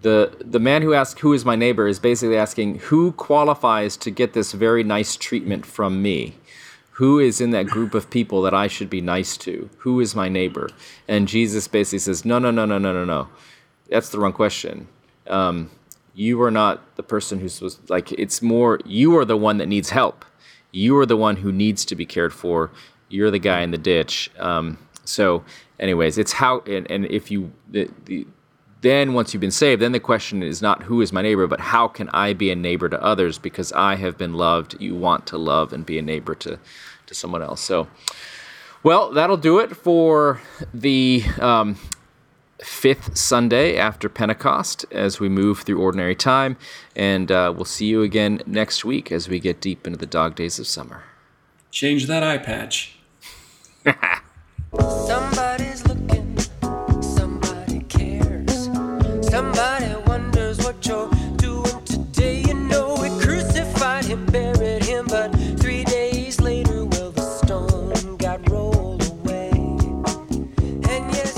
the 0.00 0.36
the 0.40 0.60
man 0.60 0.80
who 0.80 0.94
asks 0.94 1.20
who 1.20 1.34
is 1.34 1.44
my 1.44 1.56
neighbor 1.56 1.86
is 1.86 1.98
basically 1.98 2.38
asking 2.38 2.78
who 2.78 3.12
qualifies 3.12 3.96
to 3.98 4.10
get 4.10 4.32
this 4.32 4.52
very 4.52 4.84
nice 4.84 5.16
treatment 5.16 5.66
from 5.66 6.00
me 6.00 6.36
who 6.96 7.18
is 7.18 7.42
in 7.42 7.50
that 7.50 7.66
group 7.66 7.92
of 7.94 8.08
people 8.08 8.40
that 8.40 8.54
I 8.54 8.68
should 8.68 8.88
be 8.88 9.02
nice 9.02 9.36
to? 9.38 9.68
Who 9.78 10.00
is 10.00 10.14
my 10.14 10.30
neighbor? 10.30 10.70
And 11.06 11.28
Jesus 11.28 11.68
basically 11.68 11.98
says, 11.98 12.24
no, 12.24 12.38
no, 12.38 12.50
no, 12.50 12.64
no, 12.64 12.78
no, 12.78 12.90
no, 12.90 13.04
no. 13.04 13.28
That's 13.90 14.08
the 14.08 14.18
wrong 14.18 14.32
question. 14.32 14.88
Um, 15.26 15.70
you 16.14 16.40
are 16.40 16.50
not 16.50 16.96
the 16.96 17.02
person 17.02 17.38
who's 17.38 17.52
supposed 17.52 17.90
like 17.90 18.12
it's 18.12 18.40
more 18.40 18.80
you 18.86 19.14
are 19.18 19.26
the 19.26 19.36
one 19.36 19.58
that 19.58 19.66
needs 19.66 19.90
help. 19.90 20.24
You 20.72 20.96
are 20.96 21.04
the 21.04 21.18
one 21.18 21.36
who 21.36 21.52
needs 21.52 21.84
to 21.84 21.94
be 21.94 22.06
cared 22.06 22.32
for. 22.32 22.70
You're 23.10 23.30
the 23.30 23.38
guy 23.38 23.60
in 23.60 23.72
the 23.72 23.78
ditch. 23.78 24.30
Um, 24.38 24.78
so, 25.04 25.44
anyways, 25.78 26.16
it's 26.16 26.32
how 26.32 26.60
and, 26.60 26.90
and 26.90 27.04
if 27.06 27.30
you 27.30 27.52
the, 27.68 27.90
the 28.06 28.26
then 28.86 29.12
once 29.12 29.34
you've 29.34 29.40
been 29.40 29.50
saved, 29.50 29.82
then 29.82 29.92
the 29.92 30.00
question 30.00 30.42
is 30.42 30.62
not 30.62 30.84
who 30.84 31.00
is 31.00 31.12
my 31.12 31.20
neighbor, 31.20 31.46
but 31.46 31.60
how 31.60 31.88
can 31.88 32.08
I 32.10 32.32
be 32.32 32.50
a 32.50 32.56
neighbor 32.56 32.88
to 32.88 33.02
others 33.02 33.36
because 33.36 33.72
I 33.72 33.96
have 33.96 34.16
been 34.16 34.34
loved. 34.34 34.80
You 34.80 34.94
want 34.94 35.26
to 35.26 35.36
love 35.36 35.72
and 35.72 35.84
be 35.84 35.98
a 35.98 36.02
neighbor 36.02 36.34
to 36.36 36.58
to 37.06 37.14
someone 37.14 37.42
else. 37.42 37.60
So, 37.60 37.88
well, 38.82 39.12
that'll 39.12 39.36
do 39.36 39.58
it 39.58 39.76
for 39.76 40.40
the 40.74 41.24
um, 41.40 41.76
fifth 42.62 43.16
Sunday 43.16 43.76
after 43.76 44.08
Pentecost 44.08 44.84
as 44.90 45.20
we 45.20 45.28
move 45.28 45.60
through 45.60 45.80
ordinary 45.80 46.14
time. 46.14 46.56
And 46.94 47.30
uh, 47.30 47.52
we'll 47.54 47.64
see 47.64 47.86
you 47.86 48.02
again 48.02 48.42
next 48.46 48.84
week 48.84 49.12
as 49.12 49.28
we 49.28 49.38
get 49.38 49.60
deep 49.60 49.86
into 49.86 49.98
the 49.98 50.06
dog 50.06 50.34
days 50.34 50.58
of 50.58 50.66
summer. 50.66 51.04
Change 51.70 52.06
that 52.06 52.22
eye 52.22 52.38
patch. 52.38 52.98